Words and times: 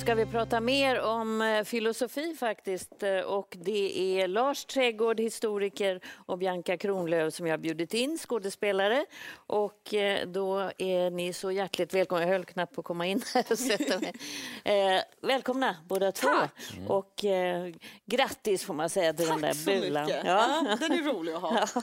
ska 0.00 0.14
vi 0.14 0.26
prata 0.26 0.60
mer 0.60 1.00
om 1.00 1.42
eh, 1.42 1.64
filosofi 1.64 2.36
faktiskt. 2.38 3.02
Eh, 3.02 3.18
och 3.18 3.56
det 3.60 4.20
är 4.20 4.28
Lars 4.28 4.64
Trädgård, 4.64 5.20
historiker, 5.20 6.00
och 6.26 6.38
Bianca 6.38 6.76
Kronlöf 6.76 7.34
som 7.34 7.46
jag 7.46 7.52
har 7.52 7.58
bjudit 7.58 7.94
in, 7.94 8.18
skådespelare. 8.18 9.04
Och 9.34 9.94
eh, 9.94 10.26
då 10.26 10.70
är 10.78 11.10
ni 11.10 11.32
så 11.32 11.52
hjärtligt 11.52 11.94
välkomna. 11.94 12.22
Jag 12.22 12.28
höll 12.28 12.44
knappt 12.44 12.74
på 12.74 12.80
att 12.80 12.84
komma 12.84 13.06
in 13.06 13.22
här 13.34 13.44
och 13.50 13.58
sätta 13.58 14.00
mig. 14.00 14.12
Eh, 14.64 15.00
välkomna 15.22 15.76
båda 15.88 16.12
två. 16.12 16.28
Mm. 16.28 16.86
Och 16.90 17.24
eh, 17.24 17.72
grattis 18.06 18.64
får 18.64 18.74
man 18.74 18.90
säga 18.90 19.12
till 19.12 19.26
Tack 19.26 19.40
den 19.40 19.50
där 19.50 19.80
bulan. 19.80 20.06
Mycket. 20.06 20.24
Ja. 20.24 20.64
ja. 20.68 20.76
den 20.80 20.92
är 20.92 21.12
rolig 21.12 21.32
att 21.32 21.42
ha. 21.42 21.66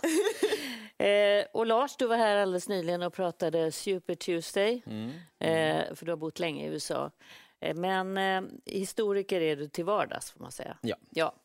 Eh, 1.00 1.46
och 1.54 1.66
Lars, 1.66 1.96
du 1.96 2.08
var 2.08 2.18
här 2.18 2.36
alldeles 2.36 2.70
nyligen 2.70 3.02
och 3.04 3.14
pratade 3.14 3.72
Super 3.72 4.16
Tuesday. 4.16 4.82
Mm. 4.86 5.12
Mm. 5.40 5.96
för 5.96 6.06
du 6.06 6.12
har 6.12 6.18
bott 6.18 6.40
länge 6.40 6.66
i 6.66 6.68
USA. 6.68 7.12
Eh, 7.60 7.76
men 7.76 8.18
eh, 8.18 8.42
historiker 8.66 9.42
är 9.42 9.56
du 9.56 9.68
till 9.68 9.86
vardags, 9.86 10.32
får 10.32 10.40
man 10.40 10.52
säga. 10.52 10.78
Ja. 10.82 10.96
ja. 11.10 11.36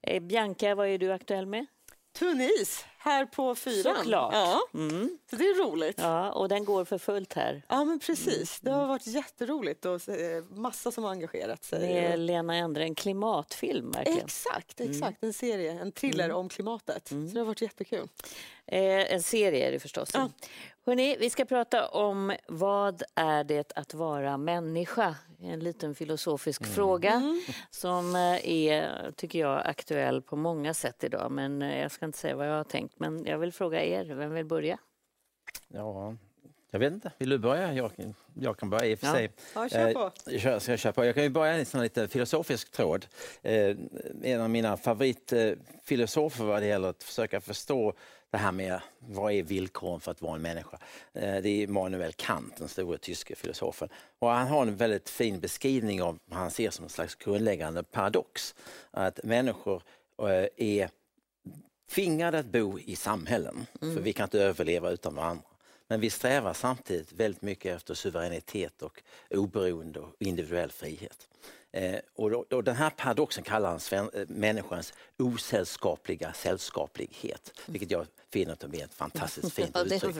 Eh, 0.00 0.22
Bianca, 0.22 0.74
vad 0.74 0.88
är 0.88 0.98
du 0.98 1.12
aktuell 1.12 1.46
med? 1.46 1.66
Tunis, 2.18 2.84
här 3.02 3.26
på 3.26 3.54
fyran. 3.54 3.96
Såklart. 3.96 4.34
Ja. 4.34 4.60
Mm. 4.74 5.18
Så 5.30 5.36
det 5.36 5.44
är 5.44 5.64
roligt. 5.64 5.98
Ja, 5.98 6.32
och 6.32 6.48
den 6.48 6.64
går 6.64 6.84
för 6.84 6.98
fullt 6.98 7.32
här. 7.32 7.62
Ja, 7.68 7.84
men 7.84 7.98
precis. 7.98 8.60
Det 8.60 8.70
har 8.70 8.86
varit 8.86 9.06
jätteroligt 9.06 9.84
och 9.84 10.00
massa 10.50 10.90
som 10.90 11.04
har 11.04 11.10
engagerat 11.10 11.64
sig. 11.64 11.80
Med 11.80 12.18
Lena 12.18 12.56
Endre, 12.56 12.84
en 12.84 12.94
klimatfilm 12.94 13.90
verkligen. 13.90 14.18
Exakt, 14.18 14.80
exakt. 14.80 15.22
Mm. 15.22 15.28
En 15.28 15.32
serie, 15.32 15.72
en 15.72 15.92
thriller 15.92 16.24
mm. 16.24 16.36
om 16.36 16.48
klimatet. 16.48 17.08
Så 17.08 17.14
det 17.14 17.40
har 17.40 17.44
varit 17.44 17.62
jättekul. 17.62 18.08
Eh, 18.66 19.12
en 19.12 19.22
serie 19.22 19.68
är 19.68 19.72
det 19.72 19.80
förstås. 19.80 20.10
Ja. 20.14 20.28
Hörrni, 20.86 21.16
vi 21.20 21.30
ska 21.30 21.44
prata 21.44 21.88
om 21.88 22.36
vad 22.48 23.02
är 23.14 23.44
det 23.44 23.72
att 23.72 23.94
vara 23.94 24.36
människa? 24.36 25.16
En 25.40 25.60
liten 25.60 25.94
filosofisk 25.94 26.60
mm. 26.60 26.74
fråga 26.74 27.12
mm. 27.12 27.42
som 27.70 28.16
eh, 28.16 28.50
är, 28.50 29.12
tycker 29.16 29.38
jag, 29.38 29.62
aktuell 29.66 30.22
på 30.22 30.36
många 30.36 30.74
sätt 30.74 31.04
idag. 31.04 31.30
Men 31.30 31.62
eh, 31.62 31.80
jag 31.80 31.90
ska 31.90 32.06
inte 32.06 32.18
säga 32.18 32.36
vad 32.36 32.48
jag 32.48 32.56
har 32.56 32.64
tänkt. 32.64 32.91
Men 32.96 33.24
jag 33.26 33.38
vill 33.38 33.52
fråga 33.52 33.84
er, 33.84 34.04
vem 34.04 34.34
vill 34.34 34.44
börja? 34.46 34.78
Ja, 35.68 36.16
jag 36.74 36.78
vet 36.78 36.92
inte. 36.92 37.12
Vill 37.18 37.28
du 37.28 37.38
börja? 37.38 37.72
Jag, 37.74 37.92
jag 38.34 38.56
kan 38.56 38.70
börja 38.70 38.86
i 38.86 38.94
och 38.94 38.98
för 38.98 39.06
sig. 39.06 39.32
Ja, 39.54 39.68
kör 39.68 39.92
på. 39.92 40.10
Eh, 40.30 40.46
jag, 40.46 40.78
kör 40.78 40.92
på. 40.92 41.04
Jag 41.04 41.14
kan 41.14 41.24
ju 41.24 41.30
börja 41.30 41.58
i 41.58 41.66
en 41.72 41.82
lite 41.82 42.08
filosofisk 42.08 42.72
tråd. 42.72 43.06
Eh, 43.42 43.76
en 44.22 44.40
av 44.40 44.50
mina 44.50 44.76
favoritfilosofer 44.76 46.44
vad 46.44 46.62
det 46.62 46.66
gäller 46.66 46.88
att 46.88 47.02
försöka 47.02 47.40
förstå 47.40 47.92
det 48.30 48.38
här 48.38 48.52
med 48.52 48.80
vad 48.98 49.32
är 49.32 49.42
villkoren 49.42 50.00
för 50.00 50.10
att 50.10 50.22
vara 50.22 50.34
en 50.34 50.42
människa. 50.42 50.78
Eh, 51.12 51.36
det 51.42 51.48
är 51.48 51.62
Immanuel 51.62 52.12
Kant, 52.12 52.56
den 52.56 52.68
store 52.68 52.98
tyske 52.98 53.34
filosofen. 53.34 53.88
Och 54.18 54.28
han 54.28 54.48
har 54.48 54.62
en 54.62 54.76
väldigt 54.76 55.10
fin 55.10 55.40
beskrivning 55.40 56.02
av 56.02 56.18
vad 56.24 56.38
han 56.38 56.50
ser 56.50 56.70
som 56.70 56.84
en 56.84 56.88
slags 56.88 57.14
grundläggande 57.14 57.82
paradox. 57.82 58.54
Att 58.90 59.20
människor 59.24 59.82
är 60.56 60.90
tvingade 61.90 62.38
att 62.38 62.46
bo 62.46 62.78
i 62.78 62.96
samhällen, 62.96 63.66
mm. 63.82 63.94
för 63.94 64.02
vi 64.02 64.12
kan 64.12 64.24
inte 64.24 64.40
överleva 64.40 64.90
utan 64.90 65.14
varandra. 65.14 65.44
Men 65.88 66.00
vi 66.00 66.10
strävar 66.10 66.52
samtidigt 66.52 67.12
väldigt 67.12 67.42
mycket 67.42 67.76
efter 67.76 67.94
suveränitet 67.94 68.82
och 68.82 69.02
oberoende 69.30 70.00
och 70.00 70.14
individuell 70.18 70.70
frihet. 70.70 71.28
Eh, 71.72 71.98
och 72.14 72.30
då, 72.30 72.44
då 72.48 72.62
den 72.62 72.76
här 72.76 72.90
paradoxen 72.90 73.44
kallar 73.44 73.70
han 73.70 73.80
sven, 73.80 74.10
eh, 74.14 74.28
människans 74.28 74.94
osällskapliga 75.18 76.32
sällskaplighet, 76.32 77.52
vilket 77.66 77.90
jag 77.90 78.06
finner 78.30 78.52
att 78.52 78.64
är 78.64 78.84
ett 78.84 78.94
fantastiskt 78.94 79.52
fint 79.54 79.70
ja, 79.74 79.80
uttryck. 79.80 80.02
Det 80.02 80.06
är 80.06 80.12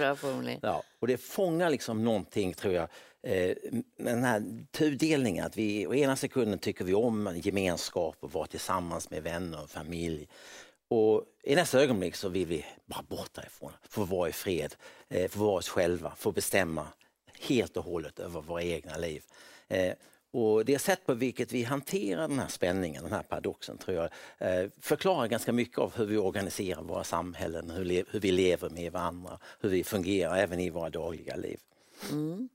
ja, 0.62 0.82
och 0.98 1.06
det 1.06 1.16
fångar 1.16 1.70
liksom 1.70 2.04
någonting, 2.04 2.54
tror 2.54 2.74
jag, 2.74 2.88
eh, 3.22 3.56
den 3.96 4.24
här 4.24 4.44
tudelningen. 4.70 5.46
Att 5.46 5.56
vi, 5.56 5.86
å 5.86 5.94
ena 5.94 6.16
sekunden 6.16 6.58
tycker 6.58 6.84
vi 6.84 6.94
om 6.94 7.32
gemenskap 7.36 8.16
och 8.20 8.32
vara 8.32 8.46
tillsammans 8.46 9.10
med 9.10 9.22
vänner 9.22 9.62
och 9.62 9.70
familj. 9.70 10.28
Och 10.92 11.24
I 11.42 11.54
nästa 11.54 11.80
ögonblick 11.80 12.16
så 12.16 12.28
vill 12.28 12.46
vi 12.46 12.64
bara 12.86 13.02
bort 13.02 13.34
därifrån, 13.34 13.72
få 13.88 14.04
vara 14.04 14.28
i 14.28 14.32
fred, 14.32 14.74
eh, 15.08 15.30
få 15.30 15.38
vara 15.38 15.58
oss 15.58 15.68
själva, 15.68 16.12
få 16.16 16.32
bestämma 16.32 16.86
helt 17.40 17.76
och 17.76 17.84
hållet 17.84 18.18
över 18.18 18.40
våra 18.40 18.62
egna 18.62 18.96
liv. 18.96 19.22
Eh, 19.68 19.94
och 20.32 20.64
det 20.64 20.78
sätt 20.78 21.06
på 21.06 21.14
vilket 21.14 21.52
vi 21.52 21.62
hanterar 21.62 22.28
den 22.28 22.38
här 22.38 22.48
spänningen, 22.48 23.02
den 23.02 23.12
här 23.12 23.22
paradoxen, 23.22 23.78
tror 23.78 23.96
jag 23.96 24.08
eh, 24.38 24.70
förklarar 24.80 25.26
ganska 25.26 25.52
mycket 25.52 25.78
av 25.78 25.96
hur 25.96 26.06
vi 26.06 26.16
organiserar 26.16 26.82
våra 26.82 27.04
samhällen, 27.04 27.70
hur, 27.70 28.04
hur 28.10 28.20
vi 28.20 28.32
lever 28.32 28.70
med 28.70 28.92
varandra, 28.92 29.38
hur 29.60 29.68
vi 29.68 29.84
fungerar 29.84 30.36
även 30.36 30.60
i 30.60 30.70
våra 30.70 30.90
dagliga 30.90 31.36
liv. 31.36 31.58
Mm. 32.10 32.48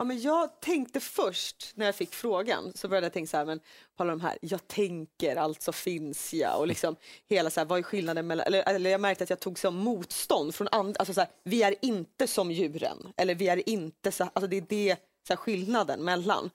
Ja, 0.00 0.04
men 0.04 0.20
jag 0.20 0.60
tänkte 0.60 1.00
först 1.00 1.72
när 1.74 1.86
jag 1.86 1.94
fick 1.94 2.14
frågan 2.14 2.72
så 2.74 2.88
började 2.88 3.04
jag 3.06 3.12
tänka 3.12 3.30
så 3.30 3.36
här, 3.36 3.44
men 3.44 3.58
på 3.96 4.02
alla 4.02 4.10
de 4.10 4.20
här, 4.20 4.38
jag 4.42 4.68
tänker 4.68 5.36
alltså 5.36 5.72
finns 5.72 6.34
jag 6.34 6.58
och 6.58 6.66
liksom 6.66 6.96
hela 7.28 7.50
så 7.50 7.60
här, 7.60 7.64
vad 7.64 7.78
är 7.78 7.82
skillnaden 7.82 8.26
mellan, 8.26 8.46
eller, 8.46 8.68
eller 8.68 8.90
jag 8.90 9.00
märkte 9.00 9.24
att 9.24 9.30
jag 9.30 9.40
tog 9.40 9.58
som 9.58 9.76
motstånd 9.76 10.54
från 10.54 10.68
andra, 10.72 10.98
alltså 10.98 11.14
så 11.14 11.20
här, 11.20 11.30
vi 11.44 11.62
är 11.62 11.74
inte 11.82 12.26
som 12.26 12.50
djuren 12.50 13.12
eller 13.16 13.34
vi 13.34 13.48
är 13.48 13.68
inte 13.68 14.12
så, 14.12 14.24
alltså 14.24 14.46
det 14.46 14.56
är 14.56 14.64
det 14.68 14.96
så 15.26 15.32
här, 15.32 15.36
skillnaden 15.36 16.04
mellan. 16.04 16.50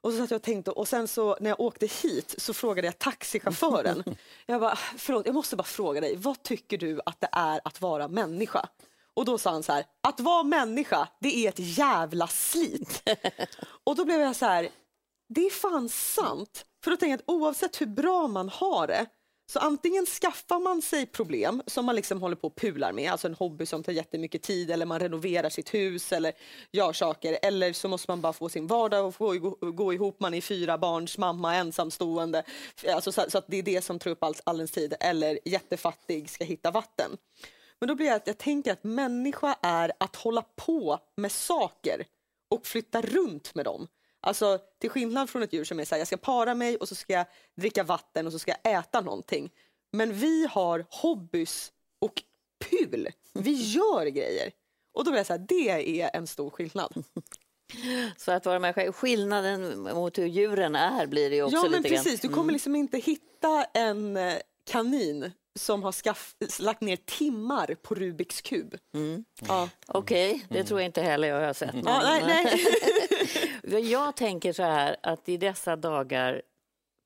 Och 0.00 0.12
så 0.12 0.18
satt 0.18 0.30
jag 0.30 0.38
och 0.38 0.42
tänkte 0.42 0.70
och 0.70 0.88
sen 0.88 1.08
så 1.08 1.36
när 1.40 1.50
jag 1.50 1.60
åkte 1.60 1.86
hit 1.86 2.34
så 2.38 2.54
frågade 2.54 2.88
jag 2.88 2.98
taxichauffören. 2.98 4.04
Jag 4.46 4.60
bara, 4.60 4.76
förlåt, 4.76 5.26
jag 5.26 5.34
måste 5.34 5.56
bara 5.56 5.64
fråga 5.64 6.00
dig, 6.00 6.16
vad 6.16 6.42
tycker 6.42 6.78
du 6.78 7.00
att 7.06 7.20
det 7.20 7.28
är 7.32 7.60
att 7.64 7.80
vara 7.80 8.08
människa? 8.08 8.68
Och 9.16 9.24
då 9.24 9.38
sa 9.38 9.50
han 9.50 9.62
så 9.62 9.72
här, 9.72 9.84
att 10.08 10.20
vara 10.20 10.42
människa, 10.42 11.08
det 11.20 11.36
är 11.36 11.48
ett 11.48 11.78
jävla 11.78 12.26
slit. 12.26 13.02
och 13.84 13.96
då 13.96 14.04
blev 14.04 14.20
jag 14.20 14.36
så 14.36 14.46
här, 14.46 14.68
det 15.28 15.46
är 15.46 15.50
fan 15.50 15.88
sant. 15.88 16.64
För 16.84 16.90
då 16.90 16.96
tänker 16.96 17.10
jag 17.10 17.18
att 17.18 17.28
oavsett 17.28 17.80
hur 17.80 17.86
bra 17.86 18.28
man 18.28 18.48
har 18.48 18.86
det 18.86 19.06
så 19.52 19.58
antingen 19.58 20.06
skaffar 20.06 20.58
man 20.58 20.82
sig 20.82 21.06
problem 21.06 21.62
som 21.66 21.84
man 21.84 21.96
liksom 21.96 22.20
håller 22.20 22.36
på 22.36 22.46
och 22.46 22.56
pular 22.56 22.92
med, 22.92 23.12
alltså 23.12 23.28
en 23.28 23.34
hobby 23.34 23.66
som 23.66 23.82
tar 23.82 23.92
jättemycket 23.92 24.42
tid 24.42 24.70
eller 24.70 24.86
man 24.86 25.00
renoverar 25.00 25.50
sitt 25.50 25.74
hus 25.74 26.12
eller 26.12 26.32
gör 26.72 26.92
saker. 26.92 27.38
Eller 27.42 27.72
så 27.72 27.88
måste 27.88 28.10
man 28.10 28.20
bara 28.20 28.32
få 28.32 28.48
sin 28.48 28.66
vardag 28.66 29.06
att 29.06 29.18
gå, 29.18 29.56
gå 29.60 29.92
ihop, 29.92 30.20
man 30.20 30.34
är 30.34 30.40
fyra 30.40 30.78
barns 30.78 31.18
mamma, 31.18 31.54
ensamstående. 31.54 32.42
Alltså 32.94 33.12
så, 33.12 33.24
så, 33.28 33.38
att 33.38 33.46
det 33.48 33.56
är 33.56 33.62
det 33.62 33.84
som 33.84 33.98
tar 33.98 34.10
upp 34.10 34.22
all, 34.24 34.34
all 34.44 34.56
ens 34.56 34.70
tid. 34.70 34.94
Eller 35.00 35.38
jättefattig, 35.44 36.30
ska 36.30 36.44
hitta 36.44 36.70
vatten. 36.70 37.10
Men 37.80 37.88
då 37.88 37.94
blir 37.94 38.06
jag 38.06 38.16
att 38.16 38.26
jag 38.26 38.38
tänker 38.38 38.72
att 38.72 38.84
människa 38.84 39.56
är 39.62 39.92
att 40.00 40.16
hålla 40.16 40.42
på 40.42 40.98
med 41.16 41.32
saker 41.32 42.06
och 42.50 42.66
flytta 42.66 43.02
runt 43.02 43.54
med 43.54 43.64
dem. 43.64 43.88
Alltså 44.20 44.58
till 44.78 44.90
skillnad 44.90 45.30
från 45.30 45.42
ett 45.42 45.52
djur 45.52 45.64
som 45.64 45.80
är 45.80 45.84
så 45.84 45.94
här, 45.94 46.00
jag 46.00 46.06
ska 46.06 46.16
para 46.16 46.54
mig 46.54 46.76
och 46.76 46.88
så 46.88 46.94
ska 46.94 47.12
jag 47.12 47.26
dricka 47.56 47.84
vatten 47.84 48.26
och 48.26 48.32
så 48.32 48.38
ska 48.38 48.54
jag 48.62 48.78
äta 48.78 49.00
någonting. 49.00 49.50
Men 49.92 50.12
vi 50.12 50.46
har 50.50 50.86
hobbys 50.90 51.72
och 51.98 52.22
pul. 52.70 53.08
Vi 53.32 53.52
gör 53.52 54.06
grejer. 54.06 54.52
Och 54.94 55.04
då 55.04 55.10
blir 55.10 55.18
jag 55.18 55.26
så 55.26 55.32
här, 55.32 55.46
det 55.48 56.00
är 56.00 56.10
en 56.16 56.26
stor 56.26 56.50
skillnad. 56.50 57.04
Så 58.16 58.32
att 58.32 58.46
vara 58.46 58.58
människa, 58.58 58.92
skillnaden 58.92 59.82
mot 59.82 60.18
hur 60.18 60.26
djuren 60.26 60.76
är 60.76 61.06
blir 61.06 61.30
det 61.30 61.42
också 61.42 61.56
ja, 61.56 61.62
men 61.62 61.82
lite 61.82 61.88
precis. 61.88 62.20
Du 62.20 62.28
kommer 62.28 62.42
mm. 62.42 62.52
liksom 62.52 62.76
inte 62.76 62.98
hitta 62.98 63.64
en 63.64 64.16
eh, 64.16 64.34
kanin 64.64 65.32
som 65.56 65.82
har 65.82 65.92
skaff, 65.92 66.34
lagt 66.60 66.80
ner 66.80 66.96
timmar 66.96 67.74
på 67.82 67.94
Rubiks 67.94 68.40
kub. 68.40 68.76
Mm. 68.94 69.24
Ja. 69.48 69.68
Okej, 69.86 70.34
okay, 70.34 70.46
det 70.48 70.54
mm. 70.54 70.66
tror 70.66 70.80
jag 70.80 70.88
inte 70.88 71.02
heller 71.02 71.28
jag 71.28 71.46
har 71.46 71.52
sett. 71.52 71.72
Mm. 71.74 71.84
Ja, 71.86 72.00
nej, 72.02 72.22
nej. 73.62 73.90
jag 73.90 74.16
tänker 74.16 74.52
så 74.52 74.62
här 74.62 74.96
att 75.02 75.28
i 75.28 75.36
dessa 75.36 75.76
dagar 75.76 76.42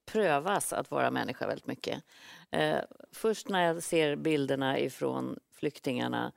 prövas 0.06 0.72
att 0.72 0.90
vara 0.90 1.10
människa 1.10 1.46
väldigt 1.46 1.66
mycket. 1.66 2.02
Eh, 2.50 2.78
först 3.12 3.48
när 3.48 3.66
jag 3.66 3.82
ser 3.82 4.16
bilderna 4.16 4.78
ifrån 4.78 5.38
flyktingarna 5.54 6.32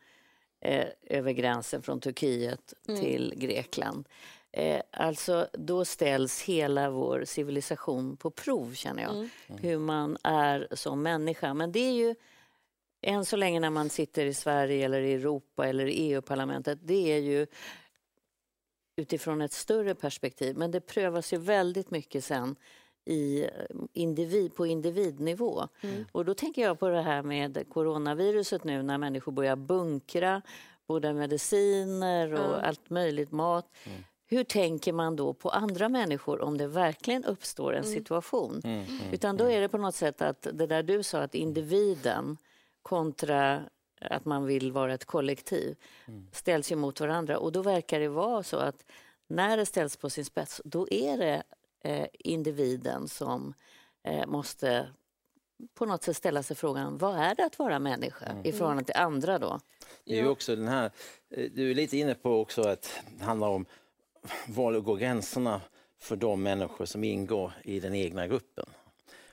eh, 0.61 0.87
över 1.01 1.31
gränsen 1.31 1.81
från 1.81 1.99
Turkiet 1.99 2.73
mm. 2.87 3.01
till 3.01 3.33
Grekland 3.37 4.07
Eh, 4.53 4.81
alltså, 4.91 5.47
då 5.53 5.85
ställs 5.85 6.41
hela 6.41 6.89
vår 6.89 7.25
civilisation 7.25 8.17
på 8.17 8.31
prov, 8.31 8.73
känner 8.73 9.03
jag. 9.03 9.15
Mm. 9.15 9.29
Hur 9.47 9.77
man 9.77 10.17
är 10.23 10.67
som 10.71 11.01
människa. 11.01 11.53
Men 11.53 11.71
det 11.71 11.79
är 11.79 11.93
ju 11.93 12.15
än 13.01 13.25
så 13.25 13.35
länge 13.35 13.59
när 13.59 13.69
man 13.69 13.89
sitter 13.89 14.25
i 14.25 14.33
Sverige 14.33 14.85
eller 14.85 15.01
i 15.01 15.13
Europa 15.13 15.67
eller 15.67 15.85
i 15.85 15.93
EU-parlamentet, 15.93 16.79
det 16.81 17.13
är 17.13 17.19
ju 17.19 17.47
utifrån 18.95 19.41
ett 19.41 19.53
större 19.53 19.95
perspektiv. 19.95 20.57
Men 20.57 20.71
det 20.71 20.81
prövas 20.81 21.33
ju 21.33 21.37
väldigt 21.37 21.91
mycket 21.91 22.23
sen 22.23 22.55
i 23.05 23.47
individ, 23.93 24.55
på 24.55 24.65
individnivå. 24.65 25.67
Mm. 25.81 26.05
Och 26.11 26.25
då 26.25 26.33
tänker 26.33 26.61
jag 26.61 26.79
på 26.79 26.87
det 26.87 27.01
här 27.01 27.23
med 27.23 27.65
coronaviruset 27.69 28.63
nu 28.63 28.83
när 28.83 28.97
människor 28.97 29.31
börjar 29.31 29.55
bunkra 29.55 30.41
både 30.87 31.13
mediciner 31.13 32.33
och 32.33 32.53
mm. 32.53 32.65
allt 32.65 32.89
möjligt, 32.89 33.31
mat. 33.31 33.67
Mm. 33.83 34.03
Hur 34.27 34.43
tänker 34.43 34.93
man 34.93 35.15
då 35.15 35.33
på 35.33 35.49
andra 35.49 35.89
människor 35.89 36.41
om 36.41 36.57
det 36.57 36.67
verkligen 36.67 37.23
uppstår 37.23 37.73
en 37.73 37.83
mm. 37.83 37.93
situation? 37.93 38.61
Mm, 38.63 38.85
mm, 38.85 39.13
Utan 39.13 39.37
då 39.37 39.43
mm. 39.43 39.57
är 39.57 39.61
det 39.61 39.69
på 39.69 39.77
något 39.77 39.95
sätt 39.95 40.21
att 40.21 40.47
det 40.53 40.67
där 40.67 40.83
du 40.83 41.03
sa, 41.03 41.19
att 41.19 41.35
individen 41.35 42.37
kontra 42.81 43.63
att 44.01 44.25
man 44.25 44.45
vill 44.45 44.71
vara 44.71 44.93
ett 44.93 45.05
kollektiv 45.05 45.75
mm. 46.07 46.27
ställs 46.31 46.71
ju 46.71 46.75
mot 46.75 46.99
varandra. 46.99 47.37
Och 47.37 47.51
då 47.51 47.61
verkar 47.61 47.99
det 47.99 48.07
vara 48.07 48.43
så 48.43 48.57
att 48.57 48.85
när 49.27 49.57
det 49.57 49.65
ställs 49.65 49.97
på 49.97 50.09
sin 50.09 50.25
spets, 50.25 50.61
då 50.65 50.87
är 50.91 51.17
det 51.17 51.43
eh, 51.83 52.07
individen 52.13 53.07
som 53.07 53.53
eh, 54.03 54.27
måste 54.27 54.87
på 55.73 55.85
något 55.85 56.03
sätt 56.03 56.17
ställa 56.17 56.43
sig 56.43 56.55
frågan, 56.55 56.97
vad 56.97 57.15
är 57.15 57.35
det 57.35 57.45
att 57.45 57.59
vara 57.59 57.79
människa 57.79 58.25
Mm. 58.25 58.45
i 58.45 58.51
förhållande 58.51 58.83
till 58.83 58.95
andra 58.95 59.39
då? 59.39 59.59
Det 60.05 60.19
är 60.19 60.21
ju 60.21 60.27
också 60.27 60.55
den 60.55 60.67
här, 60.67 60.91
eh, 61.29 61.51
du 61.51 61.71
är 61.71 61.75
lite 61.75 61.97
inne 61.97 62.15
på 62.15 62.41
också 62.41 62.61
att 62.61 63.01
det 63.17 63.23
handlar 63.23 63.47
om 63.47 63.65
var 64.47 64.79
går 64.79 64.97
gränserna 64.97 65.61
för 66.01 66.15
de 66.15 66.43
människor 66.43 66.85
som 66.85 67.03
ingår 67.03 67.51
i 67.63 67.79
den 67.79 67.93
egna 67.95 68.27
gruppen. 68.27 68.65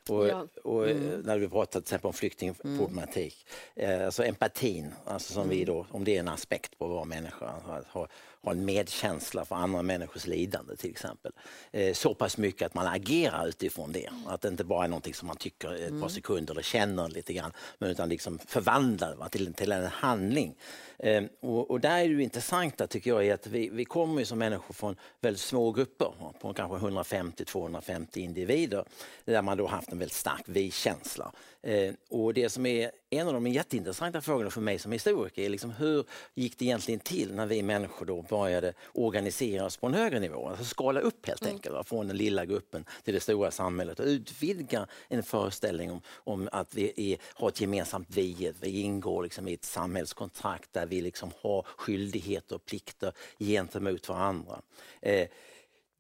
Och, 0.09 0.29
Ja. 0.29 0.47
och 0.65 0.89
eh, 0.89 0.97
när 1.25 1.39
vi 1.39 1.49
pratar 1.49 1.73
till 1.73 1.81
exempel 1.81 2.07
om 2.07 2.13
flyktingproblematik, 2.13 3.47
eh, 3.77 4.05
alltså 4.05 4.25
empatin, 4.25 4.95
alltså 5.05 5.33
som 5.33 5.49
vi 5.49 5.65
då, 5.65 5.87
om 5.91 6.05
det 6.05 6.17
är 6.17 6.21
en 6.21 6.29
aspekt 6.29 6.79
på 6.79 6.85
att 6.85 6.91
vara 6.91 7.05
människa, 7.05 7.47
att 7.47 8.11
ha, 8.43 8.53
en 8.53 8.65
medkänsla 8.65 9.45
för 9.45 9.57
andra 9.57 9.83
människors 9.83 10.27
lidande 10.27 10.77
till 10.77 10.91
exempel. 10.91 11.33
Eh, 11.71 11.95
så 11.95 12.15
pass 12.15 12.39
mycket 12.39 12.67
att 12.67 12.75
man 12.75 12.87
agerar 12.87 13.47
utifrån 13.47 13.93
det, 13.93 14.09
att 14.27 14.41
det 14.41 14.49
inte 14.49 14.65
bara 14.65 14.85
är 14.85 14.89
någonting 14.89 15.15
som 15.15 15.27
man 15.27 15.37
tycker 15.37 15.73
ett 15.73 16.01
par 16.01 16.09
sekunder 16.09 16.55
eller 16.55 16.63
känner 16.63 17.09
lite 17.09 17.33
grann, 17.33 17.53
men 17.79 17.91
utan 17.91 18.09
liksom 18.09 18.39
förvandlar 18.39 19.17
det 19.17 19.29
till, 19.29 19.55
till 19.55 19.73
en 19.73 19.87
handling. 19.87 20.55
Eh, 20.99 21.25
och, 21.41 21.71
och 21.71 21.81
där 21.81 21.99
är 21.99 22.09
det 22.09 22.23
intressanta 22.23 22.87
tycker 22.87 23.11
jag 23.11 23.27
är 23.27 23.35
att 23.35 23.47
vi, 23.47 23.69
vi 23.69 23.85
kommer 23.85 24.25
som 24.25 24.39
människor 24.39 24.75
från 24.75 24.97
väldigt 25.21 25.43
små 25.43 25.73
grupper 25.73 26.13
på 26.41 26.55
kanske 26.55 26.87
150-250 26.87 28.19
individer 28.19 28.85
där 29.25 29.43
man 29.43 29.59
då 29.59 29.67
haft 29.67 29.93
en 29.93 29.99
väldigt 29.99 30.17
stark 30.17 30.43
vi-känsla. 30.47 31.33
Eh, 31.63 31.95
och 32.11 32.35
det 32.35 32.51
som 32.51 32.67
är 32.67 32.91
en 33.11 33.27
av 33.27 33.35
de 33.35 33.47
jätteintressanta 33.47 34.21
frågorna 34.21 34.51
för 34.51 34.61
mig 34.61 34.79
som 34.79 34.93
historiker 34.93 35.43
är 35.43 35.49
liksom 35.49 35.71
hur 35.71 36.05
gick 36.35 36.59
det 36.59 36.65
egentligen 36.65 37.01
till 37.01 37.35
när 37.35 37.47
vi 37.47 37.63
människor 37.63 38.07
då 38.07 38.23
började 38.23 38.73
organisera 38.93 39.65
oss 39.65 39.77
på 39.77 39.87
en 39.87 39.95
högre 39.95 40.21
nivå, 40.21 40.49
alltså 40.49 40.65
skala 40.65 41.01
upp 41.01 41.27
helt 41.27 41.47
enkelt, 41.47 41.75
va, 41.75 41.85
från 41.85 42.09
den 42.09 42.17
lilla 42.17 42.45
gruppen 42.45 42.85
till 43.05 43.15
det 43.15 43.21
stora 43.21 43.51
samhället 43.51 44.01
och 44.01 44.07
utvidga 44.07 44.87
en 45.09 45.23
föreställning 45.23 45.91
om, 45.91 46.01
om 46.15 46.49
att 46.53 46.75
vi 46.75 47.13
är, 47.13 47.19
har 47.35 47.49
ett 47.49 47.61
gemensamt 47.61 48.09
vi, 48.11 48.53
vi 48.61 48.81
ingår 48.81 49.23
liksom 49.23 49.49
i 49.49 49.55
ett 49.55 49.65
samhällskontrakt 49.65 50.73
där 50.73 50.87
vi 50.87 51.01
liksom 51.01 51.31
har 51.43 51.63
skyldigheter 51.63 52.55
och 52.55 52.65
plikter 52.65 53.13
gentemot 53.39 54.09
varandra. 54.09 54.63
Eh, 55.03 55.29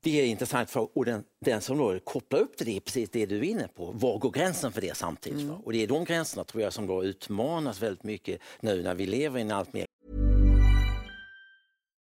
det 0.03 0.21
är 0.21 0.27
intressant 0.27 0.71
för 0.71 0.99
och 0.99 1.05
den, 1.05 1.25
den 1.45 1.61
som 1.61 1.79
då 1.79 1.99
kopplar 1.99 2.41
upp 2.41 2.57
till 2.57 2.67
det 2.67 2.77
är 2.77 2.81
precis 2.81 3.11
det 3.11 3.27
du 3.27 3.39
är 3.39 3.43
inne 3.45 3.69
på. 3.69 3.93
Var 3.93 4.19
går 4.19 4.31
gränsen 4.31 4.73
för 4.73 4.81
det 4.81 4.97
samtidigt? 4.97 5.43
va? 5.43 5.61
Och 5.65 5.73
det 5.73 5.83
är 5.83 5.87
de 5.87 6.05
gränserna 6.05 6.45
tror 6.45 6.63
jag 6.63 6.73
som 6.73 6.87
då 6.87 7.05
utmanas 7.05 7.83
väldigt 7.83 8.05
mycket 8.05 8.41
nu 8.61 8.83
när 8.83 8.95
vi 8.95 9.07
lever 9.07 9.39
i 9.39 9.43
en 9.43 9.51
allt 9.51 9.73
mer 9.73 9.87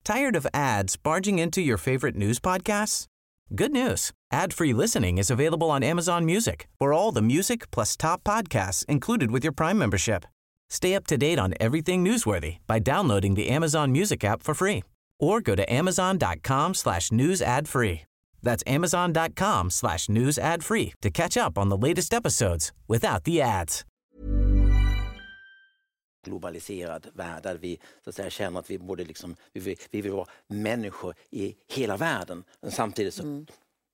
Tired 0.04 0.36
of 0.36 0.46
ads 0.54 1.04
barging 1.04 1.40
into 1.40 1.62
your 1.62 1.78
favorite 1.78 2.16
news 2.16 2.40
podcasts? 2.40 3.06
Good 3.50 3.72
news. 3.72 4.12
Ad-free 4.34 4.74
listening 4.74 5.18
is 5.18 5.32
available 5.32 5.72
on 5.72 5.84
Amazon 5.84 6.26
Music 6.26 6.68
for 6.80 6.94
all 6.94 7.12
the 7.12 7.22
music 7.22 7.72
plus 7.72 7.98
top 7.98 8.24
podcasts 8.24 8.86
included 8.88 9.32
with 9.32 9.44
your 9.44 9.54
Prime 9.54 9.78
membership. 9.80 10.26
Stay 10.70 10.96
up 10.96 11.08
to 11.08 11.18
date 11.18 11.40
on 11.40 11.54
everything 11.60 12.06
newsworthy 12.06 12.58
by 12.68 12.80
downloading 12.80 13.36
the 13.36 13.50
Amazon 13.50 13.92
Music 13.92 14.24
app 14.24 14.44
for 14.44 14.54
free 14.54 14.84
or 15.26 15.42
go 15.42 15.56
to 15.56 15.74
amazon.com 15.74 16.74
slash 16.74 17.12
news 17.12 17.42
ad 17.42 17.68
free. 17.68 18.02
That's 18.44 18.64
amazon.com 18.68 19.72
slash 19.72 20.08
news 20.08 20.38
ad 20.38 20.64
free 20.64 20.94
to 21.02 21.10
catch 21.10 21.36
up 21.36 21.58
on 21.58 21.70
the 21.70 21.78
latest 21.78 22.14
episodes 22.14 22.72
without 22.88 23.24
the 23.24 23.42
ads. 23.42 23.84
globaliserad 26.26 27.08
värld 27.14 27.44
där 27.44 27.56
vi 27.56 27.80
så 28.04 28.10
att 28.10 28.16
säga, 28.16 28.30
känner 28.30 28.60
att 28.60 28.70
vi, 28.70 28.78
borde 28.78 29.04
liksom, 29.04 29.36
vi, 29.54 29.60
vill, 29.60 29.78
vi 29.92 30.02
vill 30.02 30.12
vara 30.12 30.28
människor 30.48 31.16
i 31.30 31.56
hela 31.68 31.98
världen. 31.98 32.44
Men 32.62 32.72
samtidigt 32.72 33.14
så 33.14 33.24
mm. 33.24 33.46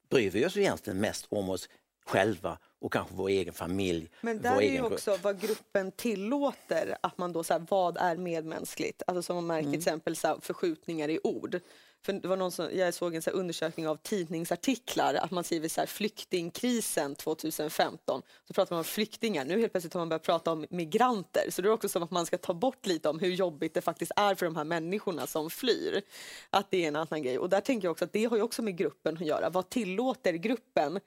bryr 0.10 0.30
vi 0.30 0.45
oss 0.45 0.57
egentligen 0.57 1.00
mest 1.00 1.25
om 1.30 1.50
oss 1.50 1.69
själva 2.11 2.57
och 2.79 2.93
kanske 2.93 3.15
vår 3.15 3.29
egen 3.29 3.53
familj. 3.53 4.09
Men 4.21 4.41
där 4.41 4.55
är 4.55 4.61
ju 4.61 4.67
egen 4.67 4.81
grupp. 4.81 4.93
också 4.93 5.17
vad 5.21 5.41
gruppen 5.41 5.91
tillåter, 5.91 6.97
att 7.01 7.17
man 7.17 7.33
då 7.33 7.43
så 7.43 7.53
här, 7.53 7.65
vad 7.69 7.97
är 7.97 8.15
medmänskligt? 8.15 9.03
Alltså 9.07 9.21
som 9.21 9.35
man 9.35 9.47
märker 9.47 9.69
till 9.69 9.79
exempel 9.79 10.15
så 10.15 10.27
här, 10.27 10.37
förskjutningar 10.41 11.09
i 11.09 11.19
ord. 11.23 11.59
För 12.05 12.13
det 12.13 12.27
var 12.27 12.37
någon 12.37 12.51
som, 12.51 12.69
jag 12.73 12.93
såg 12.93 13.15
en 13.15 13.21
så 13.21 13.29
här 13.29 13.37
undersökning 13.37 13.87
av 13.87 13.95
tidningsartiklar, 13.95 15.13
att 15.13 15.31
man 15.31 15.43
skriver 15.43 15.67
så 15.67 15.81
här, 15.81 15.87
flyktingkrisen 15.87 17.15
2015. 17.15 18.21
Så 18.47 18.53
pratar 18.53 18.75
man 18.75 18.79
om 18.79 18.83
flyktingar, 18.83 19.45
nu 19.45 19.59
helt 19.59 19.73
plötsligt 19.73 19.93
har 19.93 20.01
man 20.01 20.09
börjat 20.09 20.23
prata 20.23 20.51
om 20.51 20.65
migranter. 20.69 21.45
Så 21.49 21.61
det 21.61 21.67
är 21.67 21.71
också 21.71 21.89
som 21.89 22.03
att 22.03 22.11
man 22.11 22.25
ska 22.25 22.37
ta 22.37 22.53
bort 22.53 22.85
lite 22.85 23.09
om 23.09 23.19
hur 23.19 23.31
jobbigt 23.31 23.73
det 23.73 23.81
faktiskt 23.81 24.11
är 24.15 24.35
för 24.35 24.45
de 24.45 24.55
här 24.55 24.63
människorna 24.63 25.27
som 25.27 25.49
flyr. 25.49 26.01
Att 26.49 26.71
det 26.71 26.83
är 26.83 26.87
en 26.87 26.95
annan 26.95 27.23
grej. 27.23 27.39
Och 27.39 27.49
där 27.49 27.61
tänker 27.61 27.85
jag 27.87 27.91
också 27.91 28.05
att 28.05 28.13
det 28.13 28.25
har 28.25 28.37
ju 28.37 28.43
också 28.43 28.61
med 28.61 28.77
gruppen 28.77 29.17
att 29.17 29.25
göra. 29.25 29.49
Vad 29.49 29.69
tillåter 29.69 30.33
gruppen 30.33 30.99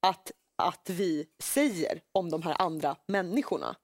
att, 0.00 0.32
att 0.60 0.90
vi 0.90 1.26
säger 1.42 2.00
om 2.12 2.30
de 2.30 2.42
här 2.42 2.62
andra 2.62 2.96
människorna? 3.06 3.76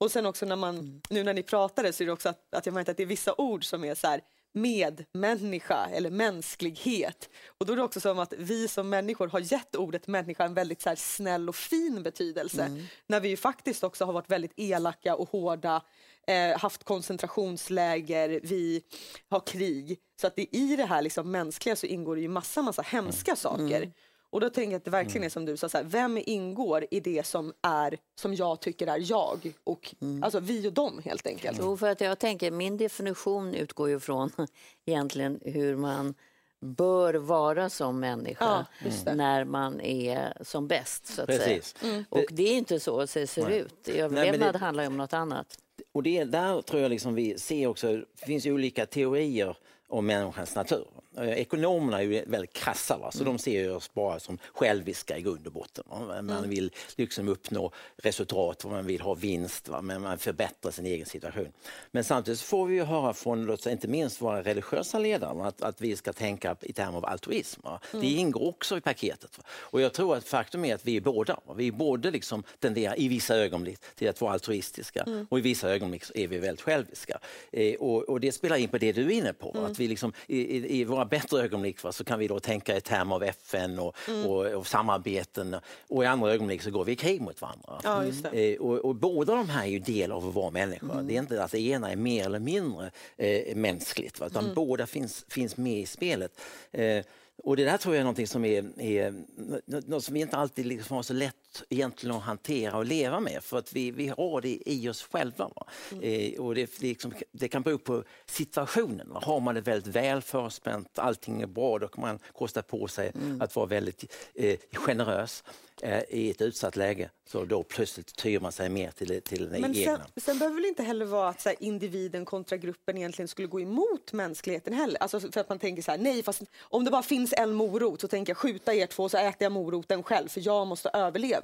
Och 0.00 0.10
sen 0.10 0.26
också 0.26 0.46
när 0.46 0.56
man, 0.56 1.02
nu 1.10 1.24
när 1.24 1.34
ni 1.34 1.42
pratade 1.42 1.92
så 1.92 2.02
är 2.02 2.06
det 2.06 2.12
också 2.12 2.28
att, 2.28 2.54
att 2.54 2.66
jag 2.66 2.74
märkte 2.74 2.90
att 2.90 2.96
det 2.96 3.02
är 3.02 3.06
vissa 3.06 3.34
ord 3.38 3.64
som 3.64 3.84
är 3.84 3.94
så 3.94 4.06
här 4.06 4.20
medmänniska 4.54 5.88
eller 5.92 6.10
mänsklighet. 6.10 7.28
Och 7.58 7.66
då 7.66 7.72
är 7.72 7.76
det 7.76 7.82
också 7.82 8.00
som 8.00 8.18
att 8.18 8.32
vi 8.38 8.68
som 8.68 8.88
människor 8.88 9.28
har 9.28 9.40
gett 9.40 9.76
ordet 9.76 10.06
människa 10.06 10.44
en 10.44 10.54
väldigt 10.54 10.82
så 10.82 10.88
här 10.88 10.96
snäll 10.96 11.48
och 11.48 11.56
fin 11.56 12.02
betydelse. 12.02 12.68
När 13.06 13.20
vi 13.20 13.28
ju 13.28 13.36
faktiskt 13.36 13.84
också 13.84 14.04
har 14.04 14.12
varit 14.12 14.30
väldigt 14.30 14.52
elaka 14.56 15.16
och 15.16 15.30
hårda, 15.30 15.82
eh, 16.26 16.58
haft 16.58 16.84
koncentrationsläger, 16.84 18.40
vi 18.42 18.82
har 19.28 19.40
krig. 19.40 19.98
Så 20.20 20.26
att 20.26 20.36
det, 20.36 20.56
i 20.56 20.76
det 20.76 20.84
här 20.84 21.02
liksom 21.02 21.30
mänskliga 21.30 21.76
så 21.76 21.86
ingår 21.86 22.16
det 22.16 22.22
ju 22.22 22.28
massa, 22.28 22.62
massa 22.62 22.82
hemska 22.82 23.36
saker. 23.36 23.92
Och 24.34 24.40
då 24.40 24.50
tänker 24.50 24.70
jag 24.72 24.78
att 24.78 24.84
det 24.84 24.90
verkligen 24.90 25.24
är 25.24 25.28
som 25.28 25.44
du 25.44 25.56
sa, 25.56 25.68
så 25.68 25.76
här, 25.78 25.84
vem 25.84 26.18
ingår 26.26 26.86
i 26.90 27.00
det 27.00 27.26
som 27.26 27.52
är 27.62 27.98
som 28.20 28.34
jag 28.34 28.60
tycker 28.60 28.86
är 28.86 29.10
jag? 29.10 29.52
Och, 29.64 29.94
Alltså 30.22 30.40
vi 30.40 30.68
och 30.68 30.72
dem 30.72 31.00
helt 31.04 31.26
enkelt. 31.26 31.58
Jo, 31.60 31.76
för 31.76 31.88
att 31.88 32.00
jag 32.00 32.18
tänker, 32.18 32.50
min 32.50 32.76
definition 32.76 33.54
utgår 33.54 33.88
ju 33.88 34.00
från 34.00 34.30
egentligen 34.86 35.40
hur 35.44 35.76
man 35.76 36.14
bör 36.60 37.14
vara 37.14 37.70
som 37.70 38.00
människa 38.00 38.66
Ja, 39.04 39.14
när 39.14 39.44
man 39.44 39.80
är 39.80 40.32
som 40.40 40.68
bäst. 40.68 41.06
Så 41.06 41.22
att 41.22 41.26
Precis. 41.28 41.74
säga. 41.80 42.04
Och 42.08 42.24
det 42.30 42.42
är 42.42 42.56
inte 42.56 42.80
så 42.80 43.00
det 43.14 43.26
ser 43.26 43.50
ut. 43.50 43.88
Överlevnad 43.88 44.54
det- 44.54 44.58
handlar 44.58 44.82
ju 44.84 44.88
om 44.88 44.96
något 44.96 45.12
annat. 45.12 45.58
Och 45.92 46.02
det, 46.02 46.24
där 46.24 46.62
tror 46.62 46.82
jag 46.82 46.90
liksom 46.90 47.14
vi 47.14 47.38
ser 47.38 47.66
också, 47.66 47.92
det 47.96 48.26
finns 48.26 48.46
ju 48.46 48.52
olika 48.52 48.86
teorier 48.86 49.56
om 49.88 50.06
människans 50.06 50.54
natur. 50.54 50.86
Eh, 51.16 51.28
Ekonomerna 51.28 51.98
är 51.98 52.02
ju 52.02 52.24
väldigt 52.26 52.52
krassa, 52.52 52.96
va? 52.98 53.12
så 53.12 53.24
de 53.24 53.38
ser 53.38 53.76
oss 53.76 53.94
bara 53.94 54.20
som 54.20 54.38
själviska 54.52 55.18
i 55.18 55.22
grund 55.22 55.46
och 55.46 55.52
botten. 55.52 55.84
Va? 55.88 56.22
Man 56.22 56.48
vill 56.48 56.70
liksom 56.96 57.28
uppnå 57.28 57.72
resultat, 57.96 58.64
man 58.64 58.86
vill 58.86 59.00
ha 59.00 59.14
vinst, 59.14 59.68
va? 59.68 59.82
men 59.82 60.02
man 60.02 60.18
förbättrar 60.18 60.70
sin 60.70 60.86
egen 60.86 61.06
situation. 61.06 61.48
Men 61.90 62.04
samtidigt 62.04 62.40
får 62.40 62.66
vi 62.66 62.74
ju 62.74 62.84
höra 62.84 63.12
från, 63.14 63.44
låt 63.44 63.60
säga, 63.60 63.72
inte 63.72 63.88
minst 63.88 64.22
våra 64.22 64.42
religiösa 64.42 64.98
ledare, 64.98 65.46
att, 65.46 65.62
att 65.62 65.80
vi 65.80 65.96
ska 65.96 66.12
tänka 66.12 66.56
i 66.60 66.72
termer 66.72 66.98
av 66.98 67.06
altruism. 67.06 67.60
Va? 67.64 67.80
Det 67.92 68.06
ingår 68.06 68.48
också 68.48 68.76
i 68.78 68.80
paketet. 68.80 69.38
Och 69.46 69.80
jag 69.80 69.92
tror 69.92 70.16
att 70.16 70.24
faktum 70.24 70.64
är 70.64 70.74
att 70.74 70.86
vi 70.86 70.96
är 70.96 71.00
båda. 71.00 71.40
Vi 71.56 71.66
är 71.68 71.72
både 71.72 72.10
liksom 72.10 72.42
tenderar 72.58 73.00
i 73.00 73.08
vissa 73.08 73.36
ögonblick 73.36 73.78
till 73.94 74.08
att 74.08 74.20
vara 74.20 74.32
altruistiska 74.32 75.06
och 75.28 75.38
i 75.38 75.42
vissa 75.42 75.70
ögonblick 75.70 76.04
är 76.14 76.28
vi 76.28 76.38
väldigt 76.38 76.60
själviska. 76.60 77.18
Eh, 77.52 77.74
och, 77.74 78.02
och 78.02 78.20
det 78.20 78.32
spelar 78.32 78.56
in 78.56 78.68
på 78.68 78.78
det 78.78 78.92
du 78.92 79.02
är 79.06 79.10
inne 79.10 79.32
på. 79.32 79.50
va? 79.50 79.66
Att 79.66 79.80
vi 79.80 79.88
liksom, 79.88 80.12
i, 80.26 80.38
i, 80.38 80.80
I 80.80 80.84
våra 80.84 81.03
bättre 81.04 81.42
ögonblick 81.42 81.82
va, 81.82 81.92
så 81.92 82.04
kan 82.04 82.18
vi 82.18 82.28
då 82.28 82.40
tänka 82.40 82.76
i 82.76 82.80
termer 82.80 83.14
av 83.14 83.22
FN 83.22 83.78
och, 83.78 83.96
och, 84.26 84.46
och 84.46 84.66
samarbeten 84.66 85.56
och 85.88 86.04
i 86.04 86.06
andra 86.06 86.32
ögonblick 86.32 86.62
så 86.62 86.70
går 86.70 86.84
vi 86.84 86.92
i 86.92 86.96
krig 86.96 87.20
mot 87.20 87.40
varandra. 87.42 87.80
Ja. 87.84 88.04
Eh, 88.32 88.60
och, 88.60 88.78
och 88.78 88.94
båda 88.94 89.34
de 89.34 89.48
här 89.48 89.62
är 89.64 89.68
ju 89.70 89.78
del 89.78 90.12
av 90.12 90.28
att 90.28 90.34
vara 90.34 90.50
människa. 90.50 90.86
Det 91.02 91.14
är 91.14 91.18
inte 91.18 91.44
att 91.44 91.50
det 91.52 91.60
ena 91.60 91.90
är 91.92 91.96
mer 91.96 92.24
eller 92.24 92.38
mindre 92.38 92.90
eh, 93.16 93.56
mänskligt, 93.56 94.20
va? 94.20 94.26
utan 94.26 94.44
båda 94.54 94.86
finns, 94.86 95.24
finns 95.28 95.56
med 95.56 95.80
i 95.80 95.86
spelet. 95.86 96.40
Eh, 96.72 97.04
och 97.44 97.56
det 97.56 97.64
där 97.64 97.76
tror 97.76 97.94
jag 97.94 98.00
är 98.00 98.04
någonting 98.04 98.26
som 98.26 98.44
är, 98.44 98.80
är 98.80 99.14
nå- 99.36 99.80
något 99.86 100.04
som 100.04 100.14
vi 100.14 100.20
inte 100.20 100.36
alltid 100.36 100.66
liksom 100.66 100.96
har 100.96 101.02
så 101.02 101.12
lätt 101.12 101.36
egentligen 101.68 102.16
att 102.16 102.22
hantera 102.22 102.76
och 102.76 102.84
leva 102.84 103.20
med 103.20 103.44
för 103.44 103.58
att 103.58 103.72
vi, 103.72 103.90
vi 103.90 104.08
har 104.08 104.40
det 104.40 104.58
i 104.66 104.88
oss 104.88 105.02
själva. 105.02 105.50
Va? 105.56 105.66
Eh, 106.02 106.40
och 106.40 106.54
det, 106.54 106.80
liksom, 106.80 107.14
det 107.32 107.48
kan 107.48 107.62
bero 107.62 107.78
på 107.78 108.04
situationen. 108.26 109.08
Va? 109.10 109.20
Har 109.24 109.40
man 109.40 109.54
det 109.54 109.60
väldigt 109.60 109.94
väl 109.94 110.22
förspänt, 110.22 110.98
allting 110.98 111.42
är 111.42 111.46
bra, 111.46 111.78
då 111.78 111.88
kan 111.88 112.00
man 112.00 112.18
kosta 112.32 112.62
på 112.62 112.88
sig 112.88 113.12
att 113.40 113.56
vara 113.56 113.66
väldigt 113.66 114.12
eh, 114.34 114.58
generös 114.72 115.44
eh, 115.82 116.02
i 116.08 116.30
ett 116.30 116.42
utsatt 116.42 116.76
läge. 116.76 117.10
Så 117.26 117.44
då 117.44 117.62
plötsligt 117.62 118.16
tyr 118.16 118.40
man 118.40 118.52
sig 118.52 118.68
mer 118.68 118.90
till, 118.90 119.22
till 119.22 119.50
den 119.50 119.60
Men 119.60 119.74
sen, 119.74 119.82
egna. 119.82 120.06
sen 120.16 120.38
behöver 120.38 120.60
det 120.60 120.68
inte 120.68 120.82
heller 120.82 121.04
vara 121.06 121.28
att 121.28 121.40
så 121.40 121.48
här, 121.48 121.56
individen 121.60 122.24
kontra 122.24 122.56
gruppen 122.56 122.96
egentligen 122.98 123.28
skulle 123.28 123.48
gå 123.48 123.60
emot 123.60 124.12
mänskligheten 124.12 124.72
heller. 124.74 125.02
Alltså 125.02 125.20
för 125.20 125.40
att 125.40 125.48
man 125.48 125.58
tänker 125.58 125.82
så 125.82 125.90
här, 125.90 125.98
nej 125.98 126.22
fast 126.22 126.42
om 126.60 126.84
det 126.84 126.90
bara 126.90 127.02
finns 127.02 127.34
en 127.36 127.52
morot 127.52 128.00
så 128.00 128.08
tänker 128.08 128.30
jag 128.30 128.36
skjuta 128.36 128.74
er 128.74 128.86
två 128.86 129.08
så 129.08 129.18
äter 129.18 129.42
jag 129.42 129.52
moroten 129.52 130.02
själv 130.02 130.28
för 130.28 130.40
jag 130.44 130.66
måste 130.66 130.88
överleva. 130.88 131.43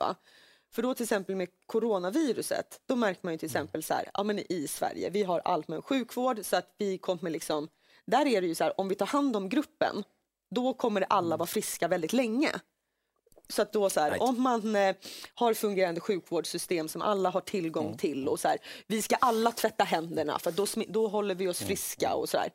För 0.72 0.82
då 0.82 0.94
till 0.94 1.02
exempel 1.04 1.36
med 1.36 1.48
coronaviruset, 1.66 2.80
då 2.88 2.96
märker 2.96 3.20
man 3.22 3.32
ju 3.34 3.38
till 3.38 3.46
exempel 3.46 3.82
så 3.82 3.94
här, 3.94 4.10
ja 4.14 4.22
men 4.22 4.52
i 4.52 4.66
Sverige, 4.68 5.10
vi 5.10 5.22
har 5.22 5.40
allmän 5.44 5.82
sjukvård 5.82 6.40
så 6.44 6.56
att 6.56 6.74
vi 6.78 6.98
kommer 6.98 7.30
liksom, 7.30 7.68
där 8.06 8.26
är 8.26 8.40
det 8.40 8.46
ju 8.46 8.54
så 8.54 8.64
här, 8.64 8.80
om 8.80 8.88
vi 8.88 8.94
tar 8.94 9.06
hand 9.06 9.36
om 9.36 9.48
gruppen, 9.48 10.04
då 10.54 10.74
kommer 10.74 11.06
alla 11.08 11.36
vara 11.36 11.46
friska 11.46 11.88
väldigt 11.88 12.12
länge. 12.12 12.50
Så 13.48 13.62
att 13.62 13.72
då 13.72 13.90
så 13.90 14.00
här, 14.00 14.10
Right. 14.10 14.22
om 14.22 14.42
man 14.42 14.76
eh, 14.76 14.96
har 15.34 15.54
fungerande 15.54 16.00
sjukvårdssystem 16.00 16.88
som 16.88 17.02
alla 17.02 17.30
har 17.30 17.40
tillgång 17.40 17.96
till 17.96 18.28
och 18.28 18.40
så 18.40 18.48
här, 18.48 18.58
vi 18.86 19.02
ska 19.02 19.16
alla 19.16 19.52
tvätta 19.52 19.84
händerna 19.84 20.38
för 20.38 20.50
då, 20.52 20.66
då 20.88 21.08
håller 21.08 21.34
vi 21.34 21.48
oss 21.48 21.58
friska 21.58 22.14
och 22.14 22.28
så 22.28 22.38
här. 22.38 22.50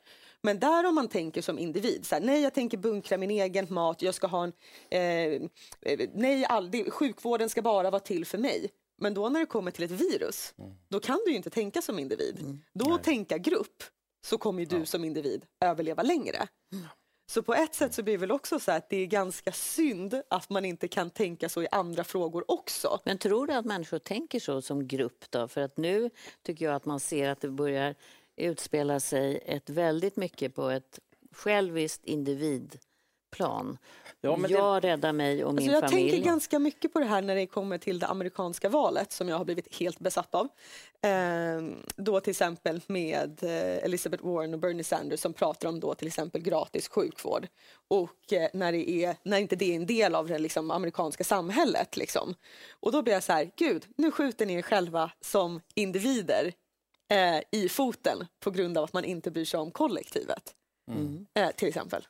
Men 0.46 0.58
där 0.58 0.86
om 0.86 0.94
man 0.94 1.08
tänker 1.08 1.42
som 1.42 1.58
individ, 1.58 2.06
så 2.06 2.14
här, 2.14 2.22
nej 2.22 2.42
jag 2.42 2.54
tänker 2.54 2.78
bunkra 2.78 3.18
min 3.18 3.30
egen 3.30 3.66
mat, 3.70 4.02
jag 4.02 4.14
ska 4.14 4.26
ha 4.26 4.44
en, 4.44 4.52
eh, 4.90 5.48
eh, 5.82 6.08
nej 6.14 6.44
all, 6.44 6.70
det, 6.70 6.90
sjukvården 6.90 7.48
ska 7.48 7.62
bara 7.62 7.90
vara 7.90 8.00
till 8.00 8.26
för 8.26 8.38
mig. 8.38 8.70
Men 8.98 9.14
då 9.14 9.28
när 9.28 9.40
det 9.40 9.46
kommer 9.46 9.70
till 9.70 9.84
ett 9.84 9.90
virus, 9.90 10.54
då 10.88 11.00
kan 11.00 11.20
du 11.24 11.30
ju 11.30 11.36
inte 11.36 11.50
tänka 11.50 11.82
som 11.82 11.98
individ. 11.98 12.58
Då 12.72 12.98
tänka 12.98 13.38
grupp, 13.38 13.82
så 14.26 14.38
kommer 14.38 14.66
du 14.66 14.86
som 14.86 15.04
individ 15.04 15.46
överleva 15.60 16.02
längre. 16.02 16.48
Så 17.28 17.42
på 17.42 17.54
ett 17.54 17.74
sätt 17.74 17.94
så 17.94 18.02
blir 18.02 18.14
det 18.14 18.20
väl 18.20 18.32
också 18.32 18.58
så 18.58 18.72
att 18.72 18.90
det 18.90 18.96
är 18.96 19.06
ganska 19.06 19.52
synd 19.52 20.22
att 20.30 20.50
man 20.50 20.64
inte 20.64 20.88
kan 20.88 21.10
tänka 21.10 21.48
så 21.48 21.62
i 21.62 21.68
andra 21.70 22.04
frågor 22.04 22.44
också. 22.50 23.00
Men 23.04 23.18
tror 23.18 23.46
du 23.46 23.52
att 23.52 23.64
människor 23.64 23.98
tänker 23.98 24.40
så 24.40 24.62
som 24.62 24.88
grupp 24.88 25.30
då? 25.30 25.48
För 25.48 25.60
att 25.60 25.76
nu 25.76 26.10
tycker 26.42 26.64
jag 26.64 26.74
att 26.74 26.84
man 26.84 27.00
ser 27.00 27.28
att 27.28 27.40
det 27.40 27.50
börjar 27.50 27.94
utspela 28.36 29.00
sig 29.00 29.42
ett 29.46 29.70
väldigt 29.70 30.16
mycket 30.16 30.54
på 30.54 30.68
ett 30.70 30.98
själviskt 31.32 32.04
individplan. 32.04 33.78
Ja, 34.20 34.36
men 34.36 34.50
det- 34.50 34.56
jag 34.56 34.84
räddar 34.84 35.12
mig 35.12 35.44
och 35.44 35.54
min 35.54 35.58
Alltså 35.70 35.72
jag 35.80 35.90
familj. 35.90 36.10
tänker 36.10 36.26
ganska 36.26 36.58
mycket 36.58 36.92
på 36.92 36.98
det 36.98 37.04
här 37.04 37.22
när 37.22 37.34
det 37.34 37.46
kommer 37.46 37.78
till 37.78 37.98
det 37.98 38.06
amerikanska 38.06 38.68
valet 38.68 39.12
som 39.12 39.28
jag 39.28 39.38
har 39.38 39.44
blivit 39.44 39.76
helt 39.76 39.98
besatt 39.98 40.34
av. 40.34 40.48
Eh, 41.02 41.62
då 41.96 42.20
till 42.20 42.30
exempel 42.30 42.80
med 42.86 43.42
eh, 43.42 43.84
Elizabeth 43.84 44.24
Warren 44.26 44.54
och 44.54 44.60
Bernie 44.60 44.84
Sanders 44.84 45.20
som 45.20 45.32
pratar 45.32 45.68
om 45.68 45.80
då 45.80 45.94
till 45.94 46.06
exempel 46.06 46.42
gratis 46.42 46.88
sjukvård. 46.88 47.46
Och 47.88 48.32
eh, 48.32 48.48
när, 48.52 48.72
det 48.72 48.90
är, 48.90 49.16
när 49.22 49.38
inte 49.38 49.56
det 49.56 49.72
är 49.72 49.76
en 49.76 49.86
del 49.86 50.14
av 50.14 50.28
det 50.28 50.38
liksom, 50.38 50.70
amerikanska 50.70 51.24
samhället. 51.24 51.96
Liksom. 51.96 52.34
Och 52.80 52.92
då 52.92 53.02
blir 53.02 53.14
jag 53.14 53.22
så 53.22 53.32
här, 53.32 53.50
gud, 53.56 53.86
nu 53.96 54.10
skjuter 54.10 54.46
ni 54.46 54.54
er 54.54 54.62
själva 54.62 55.10
som 55.20 55.60
individer 55.74 56.52
eh, 57.08 57.40
i 57.52 57.68
foten 57.68 58.26
på 58.40 58.50
grund 58.50 58.78
av 58.78 58.84
att 58.84 58.92
man 58.92 59.04
inte 59.04 59.30
bryr 59.30 59.44
sig 59.44 59.60
om 59.60 59.70
kollektivet. 59.70 60.54
Eh, 61.34 61.50
till 61.50 61.68
exempel. 61.68 62.06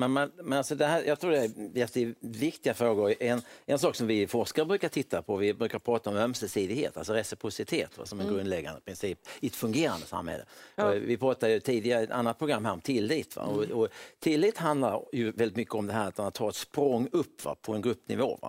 Men, 0.00 0.10
man, 0.12 0.32
men 0.36 0.58
alltså 0.58 0.74
det 0.74 0.86
här, 0.86 1.04
jag 1.04 1.20
tror 1.20 1.30
det 1.30 1.38
är 1.38 1.50
jätteviktiga 1.78 2.74
frågor. 2.74 3.14
En, 3.20 3.42
en 3.66 3.78
sak 3.78 3.96
som 3.96 4.06
vi 4.06 4.26
forskare 4.26 4.66
brukar 4.66 4.88
titta 4.88 5.22
på, 5.22 5.36
vi 5.36 5.54
brukar 5.54 5.78
prata 5.78 6.10
om 6.10 6.16
ömsesidighet, 6.16 6.96
alltså 6.96 7.12
reciprocitet 7.12 7.98
va, 7.98 8.06
som 8.06 8.20
en 8.20 8.28
grundläggande 8.28 8.80
princip 8.80 9.18
i 9.40 9.46
ett 9.46 9.56
fungerande 9.56 10.06
samhälle. 10.06 10.44
Och 10.76 10.94
Vi 10.94 11.16
pratade 11.16 11.52
ju 11.52 11.60
tidigare 11.60 12.00
i 12.00 12.04
ett 12.04 12.10
annat 12.10 12.38
program 12.38 12.64
här 12.64 12.72
om 12.72 12.80
tillit. 12.80 13.36
Va? 13.36 13.42
Och, 13.42 13.62
och 13.64 13.88
tillit 14.18 14.58
handlar 14.58 15.02
ju 15.12 15.30
väldigt 15.30 15.56
mycket 15.56 15.74
om 15.74 15.86
det 15.86 15.92
här 15.92 16.08
att 16.08 16.18
man 16.18 16.32
tar 16.32 16.48
ett 16.48 16.54
språng 16.54 17.08
upp 17.12 17.44
va, 17.44 17.56
på 17.62 17.74
en 17.74 17.82
gruppnivå. 17.82 18.38
Ja. 18.42 18.48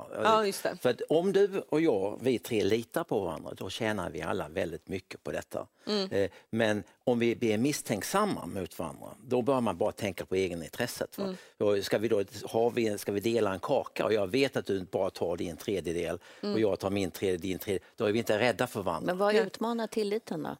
För 0.81 0.89
att 0.89 1.01
om 1.09 1.33
du 1.33 1.59
och 1.69 1.81
jag, 1.81 2.19
vi 2.21 2.39
tre 2.39 2.63
litar 2.63 3.03
på 3.03 3.19
varandra, 3.19 3.53
då 3.57 3.69
tjänar 3.69 4.09
vi 4.09 4.21
alla 4.21 4.49
väldigt 4.49 4.87
mycket 4.87 5.23
på 5.23 5.31
detta. 5.31 5.67
Eh, 6.11 6.29
Men 6.49 6.83
om 7.03 7.19
vi 7.19 7.35
blir 7.35 7.57
misstänksamma 7.57 8.45
mot 8.45 8.79
varandra, 8.79 9.07
då 9.27 9.41
bör 9.41 9.61
man 9.61 9.77
bara 9.77 9.91
tänka 9.91 10.25
på 10.25 10.35
egenintresset. 10.35 11.17
Va? 11.17 11.35
Och 11.57 11.83
Ska, 11.83 11.97
vi 11.97 12.07
då, 12.07 12.23
har 12.45 12.71
vi, 12.71 12.97
ska 12.97 13.11
vi 13.11 13.19
dela 13.19 13.53
en 13.53 13.59
kaka 13.59 14.05
och 14.05 14.13
jag 14.13 14.27
vet 14.27 14.57
att 14.57 14.65
du 14.65 14.81
bara 14.81 15.09
tar 15.09 15.37
din 15.37 15.57
tredjedel 15.57 16.19
och 16.41 16.59
jag 16.59 16.79
tar 16.79 16.89
min 16.89 17.11
tredjedel, 17.11 17.41
din 17.41 17.59
tredjedel, 17.59 17.87
då 17.95 18.05
är 18.05 18.11
vi 18.11 18.19
inte 18.19 18.39
rädda 18.39 18.67
för 18.67 18.81
varandra. 18.81 19.05
Men 19.05 19.17
vad 19.17 19.35
utmanar 19.35 19.87
tilliten 19.87 20.43
då? 20.43 20.55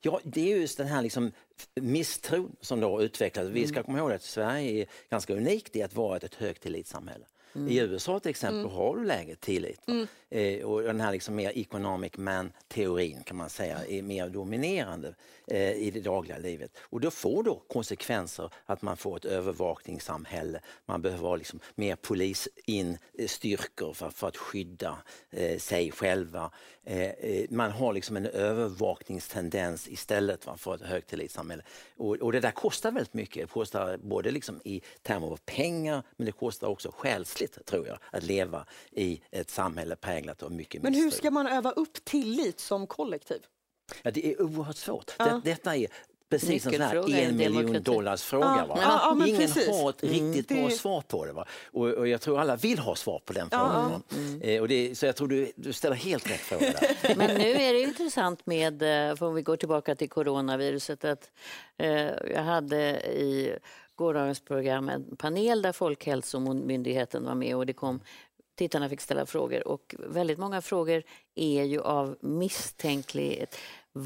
Ja, 0.00 0.20
det 0.24 0.52
är 0.52 0.56
just 0.56 0.78
den 0.78 0.86
här 0.86 1.02
liksom 1.02 1.32
misstron 1.74 2.56
som 2.60 2.80
då 2.80 3.02
utvecklats. 3.02 3.48
Vi 3.48 3.66
ska 3.66 3.82
komma 3.82 3.98
ihåg 3.98 4.12
att 4.12 4.22
Sverige 4.22 4.82
är 4.82 4.86
ganska 5.10 5.34
unikt 5.34 5.76
i 5.76 5.82
att 5.82 5.94
vara 5.94 6.16
ett 6.16 6.34
högtillitssamhälle. 6.34 7.24
I 7.68 7.78
USA 7.78 8.20
till 8.20 8.30
exempel 8.30 8.70
har 8.70 8.96
du 8.96 9.04
lägre 9.04 9.34
tillit. 9.34 9.80
va? 9.86 10.06
Eh, 10.30 10.64
och 10.64 10.82
den 10.82 11.00
här 11.00 11.12
liksom 11.12 11.34
mer 11.34 11.52
economic 11.54 12.12
man-teorin 12.16 13.22
kan 13.22 13.36
man 13.36 13.50
säga 13.50 13.86
är 13.86 14.02
mer 14.02 14.28
dominerande 14.28 15.14
eh, 15.46 15.72
i 15.72 15.90
det 15.90 16.00
dagliga 16.00 16.38
livet. 16.38 16.70
Och 16.80 17.00
då 17.00 17.10
får 17.10 17.42
då 17.42 17.62
konsekvenser 17.68 18.50
att 18.66 18.82
man 18.82 18.96
får 18.96 19.16
ett 19.16 19.24
övervakningssamhälle. 19.24 20.60
Man 20.86 21.02
behöver 21.02 21.28
ha 21.28 21.36
liksom 21.36 21.60
mer 21.74 21.96
polisinstyrkor 21.96 23.92
för, 23.92 24.10
för 24.10 24.28
att 24.28 24.36
skydda 24.36 24.98
eh, 25.30 25.58
sig 25.58 25.90
själva. 25.90 26.50
Eh, 26.84 27.02
eh, 27.02 27.46
man 27.50 27.70
har 27.70 27.92
liksom 27.92 28.16
en 28.16 28.26
övervakningstendens 28.26 29.88
istället 29.88 30.46
va, 30.46 30.56
för 30.56 30.74
ett 30.74 30.82
högtillitssamhälle. 30.82 31.62
Och, 31.96 32.16
och 32.16 32.32
det 32.32 32.40
där 32.40 32.50
kostar 32.50 32.92
väldigt 32.92 33.14
mycket. 33.14 33.48
Det 33.48 33.52
kostar 33.52 33.96
både 33.96 34.30
liksom 34.30 34.60
i 34.64 34.82
termer 35.02 35.26
av 35.26 35.40
pengar 35.44 36.02
men 36.16 36.26
det 36.26 36.32
kostar 36.32 36.68
också 36.68 36.90
själsligt 36.96 37.47
tror 37.48 37.86
jag 37.86 37.98
att 38.10 38.22
leva 38.22 38.64
i 38.90 39.20
ett 39.30 39.50
samhälle 39.50 39.96
präglat 39.96 40.42
av 40.42 40.52
mycket 40.52 40.82
Men 40.82 40.94
hur 40.94 41.04
misstro. 41.04 41.18
ska 41.22 41.30
man 41.30 41.46
öva 41.46 41.70
upp 41.70 42.04
tillit 42.04 42.60
som 42.60 42.86
kollektiv? 42.86 43.40
Ja, 44.02 44.10
det 44.10 44.26
är 44.26 44.42
oerhört 44.42 44.76
svårt. 44.76 45.12
Det, 45.18 45.40
detta 45.44 45.76
är 45.76 45.86
precis 46.30 46.66
en 46.66 46.72
sån 46.72 46.80
här 46.80 47.14
en 47.14 47.36
miljon 47.36 47.82
dollars 47.82 48.22
fråga. 48.22 48.54
Ja, 48.58 48.66
Va? 48.66 48.78
ja, 48.82 49.16
ja, 49.20 49.26
Ingen 49.26 49.40
precis. 49.40 49.68
har 49.68 49.90
ett 49.90 50.02
riktigt 50.02 50.48
bra 50.48 50.56
Det- 50.68 50.70
svar 50.70 51.00
på 51.00 51.24
det. 51.24 51.32
Va? 51.32 51.44
Och, 51.72 51.88
och 51.88 52.08
jag 52.08 52.20
tror 52.20 52.40
alla 52.40 52.56
vill 52.56 52.78
ha 52.78 52.94
svar 52.96 53.18
på 53.24 53.32
den 53.32 53.50
frågan. 53.50 53.90
va? 53.90 54.00
Eh, 54.40 54.60
och 54.60 54.68
det, 54.68 54.98
så 54.98 55.06
jag 55.06 55.16
tror 55.16 55.28
du, 55.28 55.52
du 55.56 55.72
ställer 55.72 55.96
helt 55.96 56.30
rätt 56.30 56.40
fråga 56.40 56.72
där. 56.72 57.14
Men 57.16 57.34
nu 57.34 57.50
är 57.52 57.72
det 57.72 57.80
intressant 57.80 58.46
med, 58.46 58.82
eh, 59.10 59.22
om 59.22 59.34
vi 59.34 59.42
går 59.42 59.56
tillbaka 59.56 59.94
till 59.94 60.08
coronaviruset, 60.08 61.04
att 61.04 61.30
eh, 61.78 61.90
jag 62.34 62.42
hade 62.42 62.80
i 63.06 63.58
gårdagens 63.98 64.40
program 64.40 64.88
en 64.88 65.16
panel 65.16 65.62
där 65.62 65.72
Folkhälsomyndigheten 65.72 67.24
var 67.24 67.34
med 67.34 67.56
och 67.56 67.66
det 67.66 67.72
kom 67.72 68.00
Tittarna 68.54 68.88
fick 68.88 69.00
ställa 69.00 69.26
frågor 69.26 69.68
och 69.68 69.94
väldigt 69.98 70.38
många 70.38 70.62
frågor 70.62 71.02
är 71.34 71.64
ju 71.64 71.80
av 71.80 72.16
misstänklighet. 72.20 73.56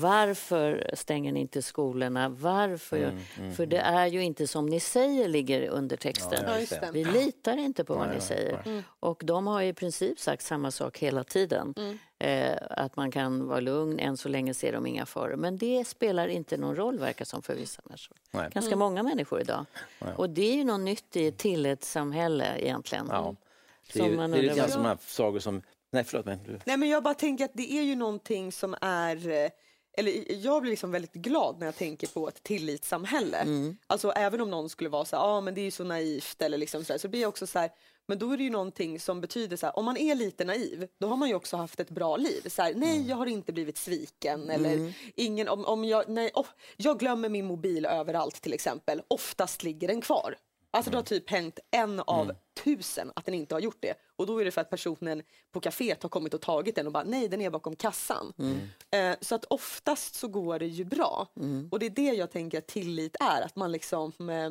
Varför 0.00 0.90
stänger 0.94 1.32
ni 1.32 1.40
inte 1.40 1.62
skolorna? 1.62 2.28
Varför? 2.28 3.18
För 3.56 3.66
det 3.66 3.78
är 3.78 4.06
ju 4.06 4.22
inte 4.24 4.46
som 4.46 4.66
ni 4.66 4.80
säger 4.80 5.28
ligger 5.28 5.68
under 5.68 5.96
texten. 5.96 6.44
Ja. 6.46 6.90
Vi 6.92 7.04
litar 7.04 7.56
inte 7.56 7.84
på 7.84 7.94
vad 7.94 8.08
ni 8.14 8.20
säger. 8.20 8.82
Och 9.00 9.22
de 9.24 9.46
har 9.46 9.62
i 9.62 9.72
princip 9.72 10.18
sagt 10.20 10.42
samma 10.42 10.70
sak 10.70 10.98
hela 10.98 11.24
tiden. 11.24 11.74
Eh, 12.18 12.56
att 12.70 12.96
man 12.96 13.10
kan 13.10 13.46
vara 13.48 13.60
lugn, 13.60 13.98
än 13.98 14.16
så 14.16 14.28
länge 14.28 14.54
ser 14.54 14.72
de 14.72 14.86
inga 14.86 15.06
faror. 15.06 15.36
Men 15.36 15.58
det 15.58 15.84
spelar 15.84 16.28
inte 16.28 16.56
någon 16.56 16.76
roll 16.76 16.98
verkar 16.98 17.24
som 17.24 17.42
för 17.42 17.54
vissa 17.54 17.82
människor. 17.84 18.16
Nej. 18.30 18.50
Ganska 18.54 18.76
många 18.76 19.02
människor 19.02 19.40
idag. 19.40 19.64
Och 20.16 20.30
det 20.30 20.42
är 20.52 20.54
ju 20.54 20.64
något 20.64 20.80
nytt 20.80 21.16
i 21.16 21.26
ett 21.26 21.38
tillitssamhälle 21.38 22.58
egentligen. 22.58 23.06
Ja. 23.10 23.34
Det 23.92 24.00
är, 24.00 24.04
ju- 24.08 24.16
det 24.16 24.22
är 24.22 24.28
lite 24.28 24.54
grann 24.54 24.70
som 24.70 24.84
här 24.84 24.98
sagor 25.06 25.38
som... 25.38 25.62
Nej, 25.90 26.04
förlåt. 26.04 26.26
Du. 26.46 26.58
Nej, 26.64 26.76
men 26.76 26.88
jag 26.88 27.02
bara 27.02 27.14
tänker 27.14 27.44
att 27.44 27.50
det 27.54 27.72
är 27.72 27.82
ju 27.82 27.96
någonting 27.96 28.52
som 28.52 28.76
är... 28.80 29.50
Eller 29.94 30.32
jag 30.32 30.62
blir 30.62 30.70
liksom 30.70 30.90
väldigt 30.90 31.12
glad 31.12 31.58
när 31.58 31.66
jag 31.66 31.76
tänker 31.76 32.06
på 32.06 32.28
ett 32.28 32.42
tillitssamhälle. 32.42 33.44
Alltså 33.86 34.10
även 34.10 34.40
om 34.40 34.50
någon 34.50 34.68
skulle 34.68 34.90
vara 34.90 35.04
så 35.04 35.16
här, 35.16 35.24
ah, 35.24 35.40
men 35.40 35.54
det 35.54 35.60
är 35.60 35.64
ju 35.64 35.70
så 35.70 35.84
naivt 35.84 36.42
eller 36.42 36.58
liksom 36.58 36.84
så, 36.84 36.98
så 36.98 37.08
blir 37.08 37.20
jag 37.20 37.28
också 37.28 37.46
så 37.46 37.58
här, 37.58 37.70
men 38.06 38.18
då 38.18 38.32
är 38.32 38.36
det 38.36 38.44
ju 38.44 38.50
någonting 38.50 39.00
som 39.00 39.20
betyder 39.20 39.56
så 39.56 39.66
här, 39.66 39.78
om 39.78 39.84
man 39.84 39.96
är 39.96 40.14
lite 40.14 40.44
naiv, 40.44 40.88
då 40.98 41.06
har 41.06 41.16
man 41.16 41.28
ju 41.28 41.34
också 41.34 41.56
haft 41.56 41.80
ett 41.80 41.90
bra 41.90 42.16
liv. 42.16 42.48
Så 42.48 42.62
här, 42.62 42.74
nej, 42.74 43.08
jag 43.08 43.16
har 43.16 43.26
inte 43.26 43.52
blivit 43.52 43.78
sviken 43.78 44.50
eller 44.50 44.94
ingen, 45.16 45.48
om, 45.48 45.64
om 45.64 45.84
jag, 45.84 46.08
nej, 46.08 46.30
oh, 46.34 46.46
jag 46.76 46.98
glömmer 46.98 47.28
min 47.28 47.46
mobil 47.46 47.86
överallt 47.86 48.42
till 48.42 48.52
exempel, 48.52 49.02
oftast 49.08 49.62
ligger 49.62 49.88
den 49.88 50.00
kvar. 50.00 50.36
Alltså 50.74 50.90
det 50.90 50.96
har 50.96 51.02
typ 51.02 51.30
hänt 51.30 51.58
en 51.70 52.00
av 52.00 52.32
tusen 52.64 53.12
att 53.16 53.24
den 53.24 53.34
inte 53.34 53.54
har 53.54 53.60
gjort 53.60 53.76
det. 53.80 53.94
Och 54.16 54.26
då 54.26 54.38
är 54.38 54.44
det 54.44 54.50
för 54.50 54.60
att 54.60 54.70
personen 54.70 55.22
på 55.52 55.60
kaféet 55.60 56.02
har 56.02 56.08
kommit 56.08 56.34
och 56.34 56.40
tagit 56.40 56.74
den 56.74 56.86
och 56.86 56.92
bara 56.92 57.04
nej 57.04 57.28
den 57.28 57.40
är 57.40 57.50
bakom 57.50 57.76
kassan. 57.76 58.32
Eh, 58.90 59.16
så 59.20 59.34
att 59.34 59.44
oftast 59.44 60.14
så 60.14 60.28
går 60.28 60.58
det 60.58 60.66
ju 60.66 60.84
bra. 60.84 61.28
Och 61.70 61.78
det 61.78 61.86
är 61.86 61.90
det 61.90 62.12
jag 62.12 62.30
tänker 62.30 62.58
att 62.58 62.66
tillit 62.66 63.16
är, 63.20 63.42
att 63.42 63.56
man 63.56 63.72
liksom 63.72 64.12
eh, 64.30 64.50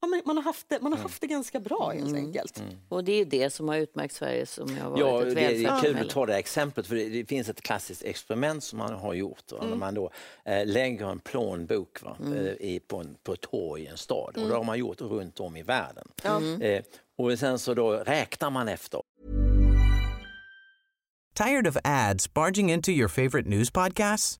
ja, 0.00 0.08
men 0.08 0.22
man, 0.24 0.36
har 0.36 0.44
haft 0.44 0.68
det, 0.68 0.80
man 0.80 0.92
har 0.92 0.98
haft 1.00 1.20
det 1.20 1.26
ganska 1.26 1.60
bra 1.60 1.90
helt 1.94 2.16
enkelt. 2.16 2.62
Och 2.88 3.04
det 3.04 3.12
är 3.12 3.24
det 3.24 3.50
som 3.50 3.68
har 3.68 3.76
utmärkt 3.76 4.14
Sverige 4.14 4.46
som 4.46 4.76
har 4.78 4.90
varit 4.90 5.00
Ja, 5.00 5.22
ett 5.22 5.34
det 5.34 5.40
är 5.44 5.48
kul 5.48 5.62
välfärdssamhälle. 5.62 6.00
att 6.00 6.10
ta 6.10 6.26
det 6.26 6.36
exemplet 6.36 6.86
för 6.86 6.94
det, 6.96 7.08
det 7.08 7.24
finns 7.28 7.48
ett 7.48 7.60
klassiskt 7.60 8.04
experiment 8.04 8.64
som 8.64 8.78
man 8.78 8.94
har 8.94 9.14
gjort. 9.14 9.52
Va? 9.52 9.64
När 9.68 9.76
man 9.76 9.94
då 9.94 10.10
eh, 10.44 10.66
lägger 10.66 11.10
en 11.10 11.18
plånbok 11.18 12.02
va? 12.02 12.16
Eh, 12.20 12.40
i, 12.46 12.80
på, 12.86 12.96
en, 12.96 13.16
på 13.22 13.32
ett 13.32 13.40
torg 13.40 13.82
i 13.82 13.86
en 13.86 13.96
stad 13.96 14.36
och 14.36 14.48
det 14.48 14.54
har 14.54 14.64
man 14.64 14.78
gjort 14.78 15.00
runt 15.00 15.40
om 15.40 15.56
i 15.56 15.62
världen. 15.62 16.08
Eh, 16.62 16.82
och 17.18 17.38
sen 17.38 17.58
så 17.58 17.74
då 17.74 17.92
räknar 17.92 18.50
man 18.50 18.68
efter 18.68 19.00
Tired 21.34 21.66
of 21.66 21.76
ads 21.84 22.34
barging 22.34 22.72
into 22.72 22.90
your 22.90 23.08
favorite 23.08 23.48
news 23.48 23.70
podcasts? 23.70 24.39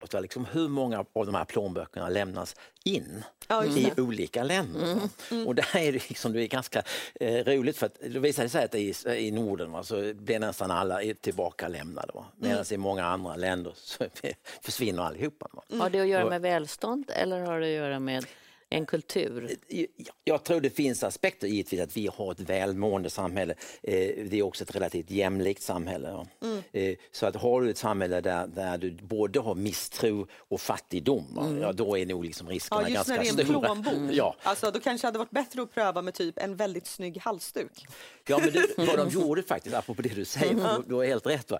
Va? 0.00 0.20
Liksom, 0.20 0.44
hur 0.44 0.68
många 0.68 0.98
av 1.12 1.26
de 1.26 1.34
här 1.34 1.44
plånböckerna 1.44 2.08
lämnas 2.08 2.56
in 2.84 3.24
Ja, 3.48 3.64
i 3.64 3.92
olika 3.96 4.42
länder? 4.42 4.94
va? 4.94 5.00
Och 5.46 5.54
där 5.54 5.76
är 5.76 5.92
det, 5.92 6.08
liksom, 6.08 6.32
det 6.32 6.42
är 6.42 6.46
ganska 6.48 6.82
eh, 7.20 7.44
roligt 7.44 7.76
för 7.76 7.86
att 7.86 7.98
det 8.00 8.18
visade 8.18 8.48
sig 8.48 8.64
att 8.64 8.74
i, 8.74 8.94
i 9.16 9.30
Norden 9.30 9.72
va, 9.72 9.82
så 9.82 10.14
blir 10.14 10.38
nästan 10.38 10.70
alla 10.70 11.00
tillbaka 11.20 11.68
lämnade. 11.68 12.12
Medan 12.36 12.64
i 12.70 12.76
många 12.76 13.04
andra 13.06 13.36
länder 13.36 13.72
så 13.76 14.04
försvinner 14.62 15.02
allihopa. 15.02 15.48
Va? 15.52 15.62
Har 15.78 15.90
det 15.90 16.00
att 16.00 16.08
göra 16.08 16.28
med 16.28 16.40
välstånd 16.42 17.10
eller 17.14 17.40
har 17.40 17.60
det 17.60 17.66
att 17.66 17.72
göra 17.72 17.98
med 17.98 18.26
en 18.70 18.86
kultur? 18.86 19.56
Jag- 19.68 19.86
Jag 20.24 20.44
tror 20.44 20.60
det 20.60 20.70
finns 20.70 21.02
aspekter 21.04 21.48
givetvis 21.48 21.80
att 21.80 21.96
vi 21.96 22.08
har 22.14 22.32
ett 22.32 22.40
välmående 22.40 23.10
samhälle. 23.10 23.54
Eh, 23.82 23.92
Det 24.28 24.32
är 24.38 24.42
också 24.42 24.64
ett 24.64 24.74
relativt 24.74 25.10
jämlikt 25.10 25.62
samhälle. 25.62 26.08
ja. 26.08 26.26
Eh, 26.72 26.96
Så 27.12 27.26
att 27.26 27.36
har 27.36 27.62
du 27.62 27.70
ett 27.70 27.78
samhälle 27.78 28.20
där, 28.20 28.46
där 28.46 28.78
du 28.78 28.90
både 28.90 29.40
har 29.40 29.54
misstro 29.54 30.26
och 30.32 30.60
fattigdom, 30.60 31.26
va, 31.34 31.50
ja, 31.60 31.72
då 31.72 31.98
är 31.98 32.06
nog 32.06 32.24
liksom 32.24 32.48
riskerna 32.48 32.82
Ja, 32.82 32.88
just 32.88 33.08
när 33.08 33.16
ganska 33.16 33.34
det 33.36 33.40
är 33.42 33.44
en 33.44 33.50
stora. 33.50 33.66
plånbok. 33.82 34.12
Ja. 34.16 34.36
Alltså, 34.42 34.70
då 34.70 34.80
kanske 34.80 35.04
det 35.04 35.08
hade 35.08 35.18
varit 35.18 35.30
bättre 35.30 35.62
att 35.62 35.74
pröva 35.74 36.02
med 36.02 36.14
typ 36.14 36.38
en 36.38 36.56
väldigt 36.56 36.86
snygg 36.86 37.18
halsduk. 37.20 37.86
Ja, 38.28 38.38
men 38.38 38.52
det, 38.52 38.66
vad 38.76 38.96
de 38.98 39.08
gjorde 39.12 39.42
faktiskt, 39.42 39.76
apropå 39.76 40.02
det 40.02 40.14
du 40.14 40.24
säger, 40.24 40.54
för 40.56 40.82
du 40.88 40.94
har 40.94 41.04
helt 41.04 41.26
rätt. 41.26 41.50
Va? 41.50 41.58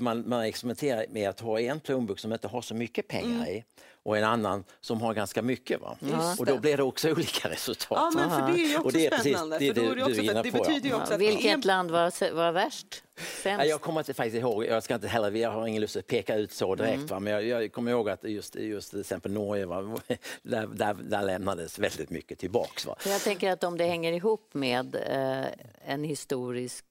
Man, 0.00 0.28
man 0.28 0.42
experimenterar 0.44 1.06
med 1.10 1.28
att 1.28 1.40
ha 1.40 1.60
en 1.60 1.80
plånbok 1.80 2.18
som 2.18 2.32
inte 2.32 2.48
har 2.48 2.62
så 2.62 2.74
mycket 2.74 3.08
pengar 3.08 3.48
i 3.48 3.64
och 4.06 4.16
en 4.18 4.24
annan 4.24 4.64
som 4.80 5.00
har 5.00 5.14
ganska 5.14 5.42
mycket. 5.42 5.80
Va? 5.80 5.96
Och 6.38 6.46
då 6.46 6.54
det. 6.54 6.60
blir 6.60 6.76
det 6.76 6.82
också 6.82 7.10
olika 7.10 7.48
resultat. 7.50 7.88
Ja, 7.90 8.10
men 8.14 8.30
för 8.30 8.52
det 8.52 8.64
är 8.64 8.68
ju 8.68 8.76
Och 8.78 8.86
också 8.86 8.98
det 8.98 9.06
är 9.06 9.10
precis 9.10 9.32
spännande. 9.36 9.58
det 9.58 9.74
för 9.74 9.74
då 9.74 9.90
är 9.90 9.94
det, 9.96 10.04
du 10.04 10.30
är 10.30 10.42
det 10.42 10.52
betyder 10.52 10.88
ju 10.88 10.94
också 10.94 11.12
att 11.12 11.18
det 11.18 11.26
är 11.26 11.32
vilket 11.32 11.64
land 11.64 11.90
var, 11.90 12.32
var 12.34 12.52
värst? 12.52 13.02
Sämst? 13.42 13.66
Jag 13.66 13.80
kommer 13.80 14.00
inte 14.00 14.14
faktiskt 14.14 14.36
ihåg, 14.36 14.64
jag 14.66 14.82
ska 14.82 14.94
inte 14.94 15.08
heller, 15.08 15.30
jag 15.30 15.50
har 15.50 15.66
ingen 15.66 15.80
lust 15.80 15.96
att 15.96 16.06
peka 16.06 16.36
ut 16.36 16.52
så 16.52 16.74
direkt, 16.74 16.94
Mm. 16.94 17.06
va? 17.06 17.20
men 17.20 17.32
jag, 17.32 17.44
jag 17.44 17.72
kommer 17.72 17.90
ihåg 17.90 18.08
att 18.10 18.24
just, 18.24 18.56
just 18.56 18.90
till 18.90 19.00
exempel 19.00 19.32
Norge, 19.32 19.66
va? 19.66 19.82
Där, 20.42 20.66
där, 20.66 20.94
där 20.94 21.22
lämnades 21.22 21.78
väldigt 21.78 22.10
mycket 22.10 22.38
tillbaks. 22.38 22.86
Va? 22.86 22.96
För 22.98 23.10
Jag 23.10 23.20
tänker 23.22 23.50
att 23.50 23.64
om 23.64 23.78
det 23.78 23.84
hänger 23.84 24.12
ihop 24.12 24.54
med 24.54 24.94
eh, 24.94 25.46
en 25.92 26.04
historisk 26.04 26.84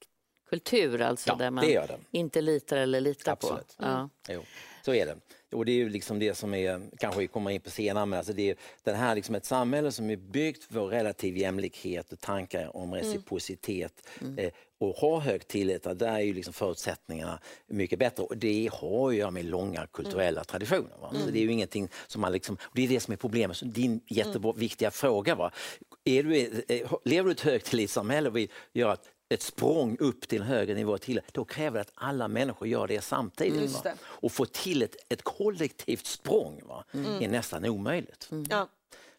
kultur, 0.50 1.00
alltså 1.02 1.30
Ja, 1.30 1.34
där 1.34 1.50
man 1.50 1.64
det 1.64 1.70
gör 1.72 1.86
det. 1.86 1.98
inte 2.18 2.40
litar 2.40 2.76
eller 2.76 3.00
litar 3.00 3.32
Absolut. 3.32 3.76
på. 3.76 3.84
Ja. 3.84 4.08
Jo, 4.28 4.42
så 4.84 4.94
är 4.94 5.06
det. 5.06 5.16
Och 5.56 5.64
det 5.64 5.72
är 5.72 5.76
ju 5.76 5.88
liksom 5.88 6.18
det 6.18 6.34
som 6.34 6.54
är, 6.54 6.80
kanske 6.98 7.20
vi 7.20 7.26
kommer 7.26 7.50
in 7.50 7.60
på 7.60 7.70
senare, 7.70 8.06
men 8.06 8.16
alltså 8.16 8.32
det 8.32 8.50
är 8.50 8.56
den 8.84 8.96
här 8.96 9.14
liksom 9.14 9.34
ett 9.34 9.44
samhälle 9.44 9.92
som 9.92 10.10
är 10.10 10.16
byggt 10.16 10.64
för 10.64 10.86
relativ 10.86 11.36
jämlikhet 11.36 12.12
och 12.12 12.20
tankar 12.20 12.76
om 12.76 12.94
reciprocitet 12.94 14.08
eh, 14.36 14.50
och 14.78 14.96
har 14.96 15.20
hög 15.20 15.48
tillit, 15.48 15.82
där 15.82 16.12
är 16.12 16.20
ju 16.20 16.34
liksom 16.34 16.52
förutsättningarna 16.52 17.40
mycket 17.66 17.98
bättre. 17.98 18.22
Och 18.22 18.36
det 18.36 18.70
har 18.72 19.10
ju 19.10 19.16
att 19.16 19.20
göra 19.20 19.30
med 19.30 19.44
långa 19.44 19.86
kulturella 19.86 20.44
traditioner. 20.44 20.96
Va? 21.00 21.12
Så 21.24 21.30
det 21.30 21.38
är 21.38 21.42
ju 21.42 21.52
ingenting 21.52 21.88
som 22.06 22.20
man 22.20 22.32
liksom, 22.32 22.56
och 22.62 22.74
det 22.74 22.84
är 22.84 22.88
det 22.88 23.00
som 23.00 23.12
är 23.12 23.16
problemet. 23.16 23.56
Så 23.56 23.64
din 23.64 24.00
jätteviktiga 24.06 24.90
fråga 24.90 25.34
var, 25.34 25.54
är 26.04 26.22
du, 26.22 26.64
eh, 26.68 26.92
lever 27.04 27.24
du 27.24 27.30
i 27.30 27.32
ett 27.32 27.40
högtillitssamhälle 27.40 28.28
och 28.28 28.36
vill 28.36 28.48
göra 28.72 28.92
ett 28.92 29.08
ett 29.28 29.42
språng 29.42 29.96
upp 30.00 30.28
till 30.28 30.40
en 30.40 30.46
högre 30.46 30.74
nivå 30.74 30.98
till, 30.98 31.20
då 31.32 31.44
kräver 31.44 31.74
det 31.74 31.80
att 31.80 31.92
alla 31.94 32.28
människor 32.28 32.68
gör 32.68 32.86
det 32.86 33.00
samtidigt. 33.00 33.72
Va? 33.72 33.80
det. 33.82 33.94
Och 34.02 34.32
få 34.32 34.44
till 34.44 34.82
ett, 34.82 34.96
ett 35.08 35.22
kollektivt 35.22 36.06
språng 36.06 36.62
va? 36.64 36.84
är 36.92 37.28
nästan 37.28 37.64
omöjligt. 37.64 38.30
Ja. 38.50 38.68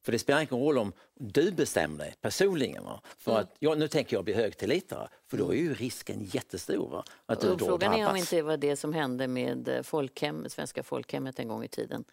För 0.01 0.11
det 0.11 0.19
spelar 0.19 0.41
ingen 0.41 0.65
roll 0.65 0.77
om 0.77 0.93
du 1.13 1.51
bestämmer 1.51 1.97
dig 1.97 2.15
personligen. 2.21 2.83
Va? 2.83 3.01
För 3.17 3.39
att, 3.39 3.55
ja, 3.59 3.75
nu 3.75 3.87
tänker 3.87 4.15
jag 4.15 4.25
bli 4.25 4.33
högtillitare, 4.33 5.09
för 5.27 5.37
då 5.37 5.53
är 5.53 5.57
ju 5.57 5.73
risken 5.73 6.23
jättestor 6.23 6.89
va? 6.89 7.03
att 7.25 7.41
du 7.41 7.49
Och 7.49 7.57
då 7.57 7.65
frågan 7.65 7.93
är 7.93 7.97
om 7.97 8.03
drabbas. 8.03 8.19
inte 8.19 8.35
det 8.35 8.41
var 8.41 8.57
det 8.57 8.75
som 8.75 8.93
hände 8.93 9.27
med 9.27 9.67
eh, 9.67 9.81
folkhem, 9.81 10.49
svenska 10.49 10.83
folkhemmet 10.83 11.39
en 11.39 11.47
gång 11.47 11.63
i 11.63 11.67
tiden 11.67 12.03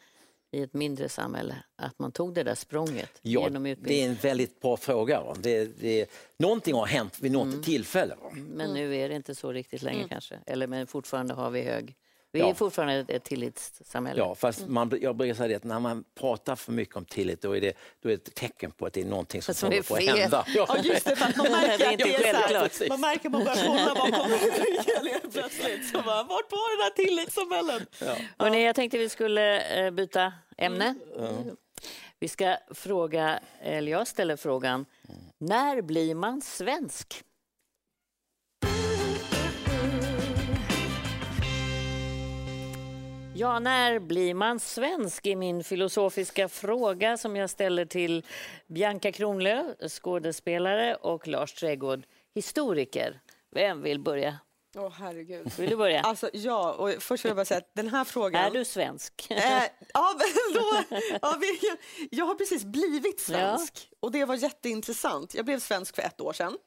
i 0.55 0.63
ett 0.63 0.75
mindre 0.75 1.09
samhälle, 1.09 1.57
att 1.77 1.99
man 1.99 2.13
tog 2.13 2.35
det 2.35 2.43
där 2.43 2.55
språnget 2.55 3.11
Ja, 3.23 3.41
genom 3.41 3.63
det 3.63 3.69
är 3.69 3.73
utbildning. 3.73 4.03
en 4.05 4.15
väldigt 4.15 4.61
bra 4.61 4.77
fråga. 4.77 5.21
Va? 5.23 5.35
Det, 5.39 5.65
det, 5.81 6.07
någonting 6.39 6.75
har 6.75 6.87
hänt 6.87 7.19
vid 7.21 7.33
något 7.33 7.63
tillfälle. 7.63 8.15
Va? 8.23 8.31
Men 8.33 8.75
nu 8.75 8.97
är 8.97 9.09
det 9.09 9.15
inte 9.15 9.35
så 9.35 9.53
riktigt 9.53 9.83
längre 9.83 10.09
kanske. 10.09 10.39
Eller 10.47 10.67
men 10.67 10.87
fortfarande 10.87 11.35
har 11.35 11.51
vi 11.51 11.63
hög... 11.63 11.97
Vi 12.33 12.41
Ja. 12.41 12.51
är 12.51 12.55
fortfarande 12.55 13.05
ett, 13.15 13.25
tillitssamhälle. 13.25 14.19
Ja, 14.21 14.35
fast 14.35 14.69
man, 14.69 14.99
jag 15.03 15.17
brukar 15.17 15.35
säga 15.35 15.49
det 15.49 15.55
att 15.55 15.65
när 15.65 15.81
man 15.81 16.05
pratar 16.21 16.57
för 16.57 16.73
mycket 16.73 16.97
om 16.97 17.05
tillit 17.05 17.43
då 17.43 17.57
är 17.57 17.61
det, 17.61 17.77
då 18.03 18.09
är 18.09 18.13
det 18.17 18.29
ett 18.29 18.35
tecken 18.35 18.71
på 18.71 18.87
att 18.87 18.93
det 18.93 19.01
är 19.01 19.05
någonting 19.05 19.43
som, 19.43 19.55
Som 19.55 19.67
håller 19.67 19.79
är 19.79 19.83
på 19.83 19.95
att 19.95 20.19
hända. 20.19 20.45
Ja 20.55 20.77
just 20.83 21.05
det, 21.07 21.21
man 21.21 21.33
Det 21.43 21.49
är 21.49 21.51
märker 21.69 21.87
att 21.87 21.93
inte 21.93 22.05
det 22.05 22.29
är 22.29 22.69
så 22.69 22.87
man 22.89 23.01
märker 23.01 23.27
att 23.29 23.33
man 23.33 23.45
börjar 23.45 23.65
kolla 23.67 23.95
bakom 23.95 24.31
ryggen 24.31 25.31
plötsligt. 25.33 25.89
Så 25.89 26.03
bara, 26.03 26.23
vart 26.23 26.53
var 26.53 26.77
den 26.77 26.83
här 26.85 26.91
tillitssamhällen? 27.05 27.87
Hörrni, 28.39 28.65
jag 28.65 28.77
tänkte 28.77 28.99
vi 28.99 29.09
skulle 29.09 29.61
eh, 29.87 29.91
byta 29.91 30.33
ämne. 30.57 30.95
Vi 32.19 32.29
ska 32.29 32.57
fråga, 32.71 33.41
eller 33.61 33.93
jag 33.93 34.07
ställer 34.07 34.37
frågan, 34.37 34.87
när 35.39 35.83
blir 35.83 36.15
man 36.15 36.41
svensk? 36.41 37.25
Ja, 43.37 43.59
när 43.59 43.99
blir 43.99 44.35
man 44.35 44.61
svensk 44.61 45.27
är 45.27 45.37
min 45.37 45.65
filosofiska 45.65 46.49
fråga 46.49 47.17
som 47.17 47.37
jag 47.37 47.51
ställer 47.51 47.85
till 47.85 48.25
Bianca 48.67 49.13
Kronlöf, 49.13 49.67
skådespelare 49.89 50.95
och 50.95 51.29
Lars 51.29 51.55
Trädgård, 51.55 52.07
historiker. 52.35 53.21
Vem 53.51 53.83
vill 53.83 54.01
börja? 54.01 54.39
Åh 54.77 54.91
herregud. 54.99 55.53
Vill 55.59 55.71
du 55.71 55.77
börja? 55.77 56.01
Alltså 56.01 56.31
ja, 56.33 56.73
och 56.73 57.03
först 57.03 57.25
vill 57.25 57.31
jag 57.31 57.37
bara 57.37 57.45
säga 57.45 57.59
att 57.59 57.75
den 57.75 57.89
här 57.89 58.05
frågan... 58.05 58.45
Är 58.45 58.51
du 58.51 58.65
svensk? 58.65 59.27
Eh, 59.31 59.63
ja, 59.95 60.15
men 60.19 60.55
då, 60.55 60.99
ja, 61.23 61.39
jag, 62.11 62.25
har 62.25 62.35
precis 62.35 62.65
blivit 62.65 63.21
svensk 63.21 63.89
och 64.01 64.13
det 64.13 64.25
var 64.25 64.35
jätteintressant. 64.35 65.35
Jag 65.35 65.45
blev 65.45 65.61
svensk 65.61 65.95
för 65.95 66.03
ett 66.03 66.21
år 66.21 66.33
sedan. 66.33 66.59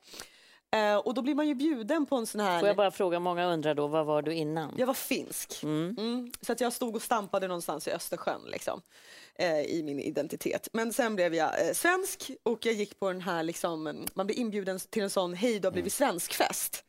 Eh, 0.72 0.96
och 0.96 1.13
då 1.13 1.22
blir 1.22 1.36
man 1.36 1.48
ju 1.48 1.56
bjuden 1.56 2.06
på 2.06 2.15
en 2.15 2.26
sån 2.26 2.41
här... 2.41 2.60
Får 2.60 2.67
jag 2.67 2.78
bara 2.78 2.91
fråga, 2.91 3.20
många 3.20 3.46
undrar 3.46 3.76
då, 3.76 3.88
vad 3.88 4.06
var 4.06 4.22
du 4.22 4.34
innan? 4.34 4.76
Jag 4.78 4.88
var 4.88 4.93
finsk. 4.93 5.63
Mm. 5.63 6.32
Så 6.41 6.52
att 6.52 6.62
jag 6.62 6.74
stod 6.74 6.96
och 6.96 7.02
stampade 7.02 7.48
någonstans 7.48 7.88
i 7.88 7.91
Östersjön 7.91 8.41
liksom, 8.46 8.82
eh, 9.36 9.62
i 9.62 9.84
min 9.84 10.00
identitet. 10.00 10.67
Men 10.74 10.93
sen 10.93 11.15
blev 11.15 11.36
jag 11.36 11.67
eh, 11.67 11.74
svensk 11.74 12.32
och 12.43 12.65
jag 12.65 12.76
gick 12.76 13.00
på 13.00 13.08
den 13.08 13.22
här, 13.22 13.43
liksom, 13.43 13.88
mm, 13.88 14.06
man 14.13 14.28
blir 14.28 14.38
inbjuden 14.39 14.80
till 14.80 15.04
en 15.04 15.10
sån 15.10 15.34
hej 15.34 15.60
du 15.60 15.67
har 15.67 15.72
blivit 15.72 15.93
svenskfest. 15.93 16.84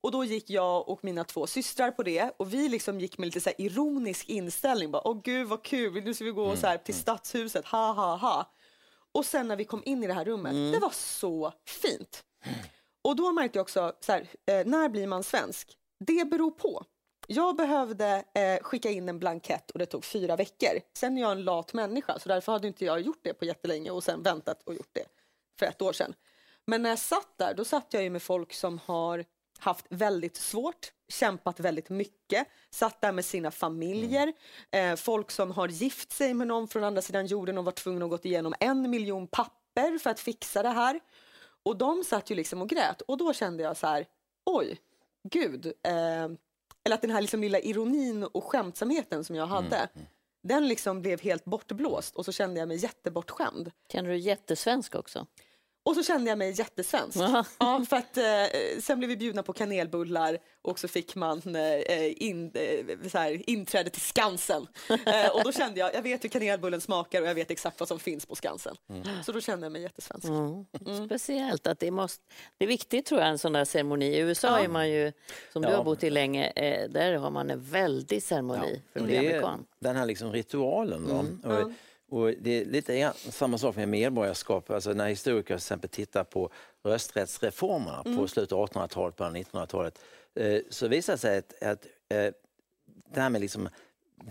Och 0.00 0.10
då 0.10 0.24
gick 0.24 0.50
jag 0.50 0.88
och 0.88 1.04
mina 1.04 1.24
två 1.24 1.46
systrar 1.46 1.90
på 1.90 2.02
det 2.02 2.30
och 2.36 2.54
vi 2.54 2.68
liksom 2.68 3.00
gick 3.00 3.18
med 3.18 3.26
lite 3.26 3.40
så 3.40 3.50
ironisk 3.58 4.28
inställning. 4.28 4.90
Bara, 4.90 5.08
Åh 5.08 5.20
gud 5.24 5.48
vad 5.48 5.62
kul, 5.64 6.04
nu 6.04 6.14
ska 6.14 6.24
vi 6.24 6.30
gå 6.30 6.56
så 6.56 6.66
här 6.66 6.78
till 6.78 6.94
stadshuset, 6.94 7.64
ha 7.66 7.92
ha 7.92 8.16
ha. 8.16 8.52
Och 9.12 9.24
sen 9.24 9.48
när 9.48 9.56
vi 9.56 9.64
kom 9.64 9.82
in 9.84 10.04
i 10.04 10.06
det 10.06 10.12
här 10.12 10.24
rummet, 10.24 10.52
det 10.72 10.78
var 10.78 10.90
så 10.90 11.52
fint. 11.66 12.24
Och 13.02 13.16
då 13.16 13.32
märkte 13.32 13.58
jag 13.58 13.62
också, 13.62 13.92
så 14.00 14.12
här, 14.12 14.28
eh, 14.46 14.66
när 14.66 14.88
blir 14.88 15.06
man 15.06 15.22
svensk? 15.22 15.76
Det 16.06 16.24
beror 16.24 16.50
på. 16.50 16.84
Jag 17.26 17.56
behövde 17.56 18.24
eh, 18.34 18.62
skicka 18.62 18.90
in 18.90 19.08
en 19.08 19.18
blankett 19.18 19.70
och 19.70 19.78
det 19.78 19.86
tog 19.86 20.04
fyra 20.04 20.36
veckor. 20.36 20.80
Sen 20.96 21.18
är 21.18 21.22
jag 21.22 21.32
en 21.32 21.44
lat 21.44 21.72
människa 21.72 22.18
så 22.18 22.28
därför 22.28 22.52
hade 22.52 22.68
inte 22.68 22.84
jag 22.84 23.00
gjort 23.00 23.20
det 23.22 23.34
på 23.34 23.44
jättelänge 23.44 23.90
och 23.90 24.04
sen 24.04 24.22
väntat 24.22 24.62
och 24.62 24.74
gjort 24.74 24.90
det 24.92 25.06
för 25.58 25.66
ett 25.66 25.82
år 25.82 25.92
sedan. 25.92 26.14
Men 26.66 26.82
när 26.82 26.90
jag 26.90 26.98
satt 26.98 27.38
där, 27.38 27.54
då 27.54 27.64
satt 27.64 27.86
jag 27.94 28.02
ju 28.02 28.10
med 28.10 28.22
folk 28.22 28.52
som 28.52 28.80
har 28.84 29.24
haft 29.58 29.86
väldigt 29.90 30.36
svårt, 30.36 30.92
kämpat 31.08 31.60
väldigt 31.60 31.90
mycket, 31.90 32.46
satt 32.70 33.00
där 33.00 33.12
med 33.12 33.24
sina 33.24 33.50
familjer, 33.50 34.32
eh, 34.70 34.96
folk 34.96 35.30
som 35.30 35.50
har 35.50 35.68
gift 35.68 36.12
sig 36.12 36.34
med 36.34 36.46
någon 36.46 36.68
från 36.68 36.84
andra 36.84 37.02
sidan 37.02 37.26
jorden 37.26 37.58
och 37.58 37.64
var 37.64 37.72
tvungna 37.72 38.04
att 38.04 38.10
gå 38.10 38.18
igenom 38.22 38.54
en 38.60 38.90
miljon 38.90 39.26
papper 39.26 39.98
för 39.98 40.10
att 40.10 40.20
fixa 40.20 40.62
det 40.62 40.68
här. 40.68 41.00
Och 41.62 41.76
de 41.76 42.04
satt 42.04 42.30
ju 42.30 42.34
liksom 42.34 42.62
och 42.62 42.68
grät 42.68 43.00
och 43.00 43.18
då 43.18 43.32
kände 43.32 43.62
jag 43.62 43.76
så 43.76 43.86
här, 43.86 44.06
oj, 44.44 44.78
gud. 45.30 45.66
Eh, 45.66 46.28
eller 46.84 46.94
att 46.94 47.02
den 47.02 47.10
här 47.10 47.20
liksom 47.20 47.40
lilla 47.40 47.58
ironin 47.58 48.24
och 48.24 48.44
skämtsamheten 48.44 49.24
som 49.24 49.36
jag 49.36 49.46
hade, 49.46 49.88
den 50.42 50.68
liksom 50.68 51.02
blev 51.02 51.20
helt 51.20 51.44
bortblåst 51.44 52.16
och 52.16 52.24
så 52.24 52.32
kände 52.32 52.60
jag 52.60 52.68
mig 52.68 52.76
jättebortskämd. 52.76 53.70
Känner 53.92 54.08
du 54.08 54.14
dig 54.14 54.26
jättesvensk 54.26 54.94
också? 54.94 55.26
Och 55.88 55.94
så 55.94 56.02
kände 56.02 56.30
jag 56.30 56.38
mig 56.38 56.50
jättesvensk. 56.58 57.18
Ja. 57.18 57.44
Ja, 57.58 57.84
för 57.88 57.96
att, 57.96 58.16
eh, 58.16 58.80
sen 58.80 58.98
blev 58.98 59.08
vi 59.08 59.16
bjudna 59.16 59.42
på 59.42 59.52
kanelbullar 59.52 60.38
och 60.62 60.78
så 60.78 60.88
fick 60.88 61.14
man 61.14 61.56
eh, 61.56 62.22
in, 62.22 62.50
eh, 62.54 63.08
så 63.10 63.18
här, 63.18 63.50
inträde 63.50 63.90
till 63.90 64.00
Skansen. 64.02 64.66
Eh, 65.06 65.30
och 65.34 65.44
då 65.44 65.52
kände 65.52 65.80
jag, 65.80 65.94
jag 65.94 66.02
vet 66.02 66.24
hur 66.24 66.28
kanelbullen 66.28 66.80
smakar 66.80 67.22
och 67.22 67.28
jag 67.28 67.34
vet 67.34 67.50
exakt 67.50 67.80
vad 67.80 67.88
som 67.88 67.98
finns 67.98 68.26
på 68.26 68.34
Skansen. 68.34 68.76
Så 69.26 69.32
då 69.32 69.40
kände 69.40 69.64
jag 69.66 69.72
mig 69.72 69.82
jättesvensk. 69.82 70.28
Mm. 70.28 71.06
Speciellt 71.06 71.66
att 71.66 71.80
det 71.80 71.90
måste... 71.90 72.24
Det 72.58 72.64
är 72.64 72.68
viktigt 72.68 73.06
tror 73.06 73.20
jag, 73.20 73.30
en 73.30 73.38
sån 73.38 73.52
där 73.52 73.64
ceremoni. 73.64 74.06
I 74.06 74.18
USA 74.18 74.58
är 74.58 74.68
man 74.68 74.90
ju, 74.90 75.12
som 75.52 75.62
du 75.62 75.68
Ja. 75.68 75.76
har 75.76 75.84
bott 75.84 76.04
i 76.04 76.10
länge, 76.10 76.46
eh, 76.56 76.88
där 76.90 77.14
har 77.14 77.30
man 77.30 77.50
en 77.50 77.62
väldig 77.62 78.22
ceremoni 78.22 78.82
för 78.92 79.00
att 79.00 79.06
bli 79.06 79.18
amerikan. 79.18 79.64
den 79.80 79.96
här 79.96 80.06
liksom 80.06 80.32
ritualen. 80.32 81.06
Va? 81.42 81.54
Och, 81.54 81.72
och 82.10 82.32
det 82.40 82.50
är 82.60 82.64
lite 82.64 83.12
samma 83.16 83.58
sak 83.58 83.76
med 83.76 83.88
medborgarskap. 83.88 84.70
Alltså 84.70 84.92
när 84.92 85.08
historiker 85.08 85.46
till 85.46 85.56
exempel 85.56 85.90
tittar 85.90 86.24
på 86.24 86.50
rösträttsreformerna 86.84 88.02
på 88.16 88.28
slutet 88.28 88.52
av 88.52 88.68
1800-talet, 88.68 89.16
början 89.16 89.36
av 89.36 89.42
1900-talet, 89.42 89.98
eh, 90.34 90.60
så 90.70 90.88
visar 90.88 91.12
det 91.12 91.18
sig 91.18 91.38
att, 91.38 91.62
att 91.62 91.86
eh, 92.08 92.32
det 93.14 93.20
här 93.20 93.30
med 93.30 93.40
liksom 93.40 93.68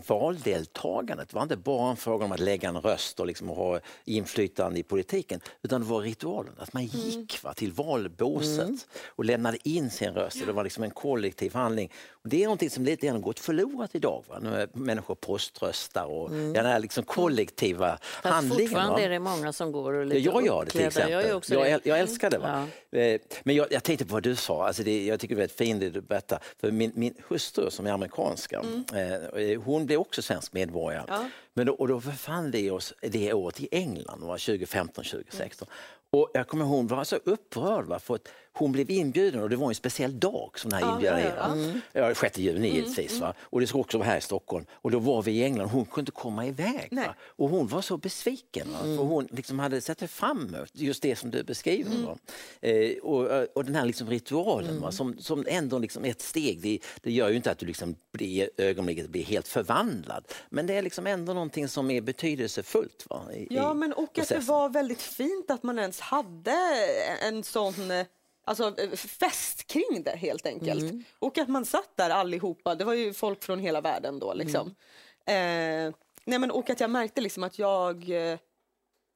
valdeltagandet 0.07 1.33
var 1.33 1.43
inte 1.43 1.57
bara 1.57 1.89
en 1.89 1.95
fråga 1.97 2.25
om 2.25 2.31
att 2.31 2.39
lägga 2.39 2.69
en 2.69 2.81
röst 2.81 3.19
och 3.19 3.27
liksom 3.27 3.47
ha 3.49 3.79
inflytande 4.05 4.79
i 4.79 4.83
politiken, 4.83 5.39
utan 5.61 5.81
det 5.81 5.87
var 5.87 6.01
ritualen, 6.01 6.53
att 6.57 6.73
man 6.73 6.83
Mm. 6.83 6.95
gick 6.95 7.43
va, 7.43 7.53
till 7.53 7.71
valbåset 7.71 8.87
och 9.05 9.25
lämnade 9.25 9.57
in 9.63 9.89
sin 9.89 10.13
röst. 10.13 10.45
Det 10.45 10.51
var 10.51 10.63
liksom 10.63 10.83
en 10.83 10.91
kollektiv 10.91 11.53
handling. 11.53 11.91
Det 12.29 12.41
är 12.43 12.43
någonting 12.43 12.69
som 12.69 12.83
lite 12.85 13.07
grann 13.07 13.21
gått 13.21 13.39
förlorat 13.39 13.95
idag. 13.95 14.23
Va? 14.27 14.39
Nu 14.41 14.49
är 14.61 14.69
människor 14.73 15.15
poströstar 15.15 16.05
och 16.05 16.29
den 16.31 16.65
här 16.65 16.79
liksom 16.79 17.03
kollektiva 17.03 17.87
Mm. 17.87 17.97
Fast 17.99 18.33
handlingen. 18.33 18.67
fortfarande 18.67 18.93
va? 18.93 19.01
är 19.01 19.09
det 19.09 19.19
många 19.19 19.53
som 19.53 19.71
går 19.71 19.93
och 19.93 20.05
lite 20.05 20.19
jag 20.19 20.45
gör 20.45 20.65
det 20.65 20.71
till 20.71 20.81
exempel. 20.85 21.11
Jag, 21.11 21.25
Jag, 21.25 21.37
också 21.37 21.53
det. 21.53 21.59
äl- 21.69 21.81
jag 21.83 21.99
älskar 21.99 22.29
det. 22.29 22.37
Va? 22.37 22.67
Ja. 22.89 22.99
Eh, 22.99 23.19
Men 23.43 23.55
jag, 23.55 23.67
jag 23.71 23.83
tänkte 23.83 24.05
på 24.05 24.13
vad 24.13 24.23
du 24.23 24.35
sa, 24.35 24.67
alltså 24.67 24.83
det, 24.83 25.05
jag 25.05 25.19
tycker 25.19 25.35
det 25.35 25.39
är 25.39 25.41
väldigt 25.41 25.57
fint 25.57 25.79
det 25.79 25.89
du 25.89 26.01
berättar. 26.01 26.39
För 26.59 26.71
min, 26.71 26.91
min 26.95 27.13
hustru 27.27 27.69
som 27.69 27.87
är 27.87 27.91
amerikanska, 27.91 28.61
eh, 28.95 29.61
hon 29.61 29.85
blev 29.85 29.99
också 29.99 30.21
svensk 30.21 30.53
medborgare. 30.53 31.03
Ja. 31.07 31.29
Men 31.53 31.65
då, 31.65 31.73
och 31.73 31.87
då 31.87 31.99
befann 31.99 32.51
vi 32.51 32.69
oss 32.69 32.93
det 33.01 33.33
året 33.33 33.59
i 33.61 33.67
England, 33.71 34.19
det 34.21 34.25
var 34.27 34.37
2015, 34.37 35.03
2016. 35.03 35.67
Och 36.11 36.31
jag 36.33 36.47
kommer 36.47 36.65
ihåg, 36.65 36.73
hon 36.75 36.87
var 36.87 37.03
så 37.03 37.15
upprörd 37.15 37.85
va, 37.85 37.99
för 37.99 38.15
att 38.15 38.27
hon 38.57 38.71
blev 38.71 38.91
inbjuden 38.91 39.41
och 39.43 39.49
det 39.49 39.55
var 39.55 39.67
en 39.69 39.75
speciell 39.75 40.19
dag 40.19 40.51
som 40.55 40.69
den 40.69 40.83
här 40.83 40.93
inbjudan 40.93 41.19
ja, 41.19 41.81
ja. 41.93 42.07
Ja, 42.07 42.15
6 42.15 42.37
juni 42.37 42.69
givetvis. 42.75 43.19
Va? 43.19 43.33
Och 43.39 43.59
det 43.61 43.67
ska 43.67 43.77
också 43.79 43.97
vara 43.97 44.07
här 44.07 44.17
i 44.17 44.21
Stockholm. 44.21 44.65
Och 44.71 44.91
då 44.91 44.99
var 44.99 45.21
vi 45.21 45.31
i 45.31 45.43
England 45.43 45.67
hon 45.69 45.85
kunde 45.85 46.01
inte 46.01 46.11
komma 46.11 46.45
iväg. 46.45 46.99
Och 47.19 47.49
hon 47.49 47.67
var 47.67 47.81
så 47.81 47.97
besviken. 47.97 48.67
Va? 48.71 48.79
För 48.79 49.03
hon 49.03 49.27
liksom 49.31 49.59
hade 49.59 49.81
sett 49.81 50.11
fram 50.11 50.55
emot 50.55 50.69
just 50.73 51.01
det 51.01 51.15
som 51.15 51.31
du 51.31 51.43
beskriver. 51.43 51.91
Va? 52.05 52.17
Eh, 52.61 52.97
och, 52.97 53.47
och 53.55 53.65
den 53.65 53.75
här 53.75 53.85
liksom 53.85 54.09
ritualen 54.09 54.81
va? 54.81 54.91
Som, 54.91 55.17
som 55.19 55.45
ändå 55.47 55.79
liksom 55.79 56.05
ett 56.05 56.21
steg. 56.21 56.61
Det, 56.61 56.79
det 57.01 57.11
gör 57.11 57.29
ju 57.29 57.35
inte 57.35 57.51
att 57.51 57.57
du 57.57 57.65
liksom 57.65 57.95
blir, 58.13 58.49
ögonblicket 58.57 59.09
blir 59.09 59.23
helt 59.23 59.47
förvandlad. 59.47 60.25
Men 60.49 60.67
det 60.67 60.73
är 60.73 60.81
liksom 60.81 61.07
ändå 61.07 61.33
någonting 61.33 61.67
som 61.67 61.91
är 61.91 62.01
betydelsefullt. 62.01 63.05
Va? 63.09 63.33
I, 63.33 63.47
Ja, 63.49 63.73
men 63.73 63.93
och 63.93 64.03
att 64.03 64.13
det 64.13 64.21
processen. 64.21 64.45
var 64.45 64.69
väldigt 64.69 65.01
fint 65.01 65.51
att 65.51 65.63
man 65.63 65.79
ens 65.79 65.99
hade 65.99 66.55
en 67.27 67.43
sån 67.43 67.91
eh, 67.91 68.05
alltså, 68.47 68.79
eh, 68.79 68.89
fest 68.91 69.67
kring 69.67 70.03
det 70.03 70.15
helt 70.15 70.45
enkelt. 70.45 70.81
Mm. 70.81 71.03
Och 71.19 71.37
att 71.37 71.47
man 71.47 71.65
satt 71.65 71.97
där 71.97 72.09
allihopa, 72.09 72.75
det 72.75 72.85
var 72.85 72.93
ju 72.93 73.13
folk 73.13 73.43
från 73.43 73.59
hela 73.59 73.81
världen 73.81 74.19
då 74.19 74.33
liksom. 74.33 74.75
Mm. 75.25 75.87
Eh, 75.87 75.95
nej 76.25 76.39
men 76.39 76.51
och 76.51 76.69
att 76.69 76.79
jag 76.79 76.89
märkte 76.89 77.21
liksom 77.21 77.43
att 77.43 77.59
jag 77.59 78.09
eh, 78.09 78.39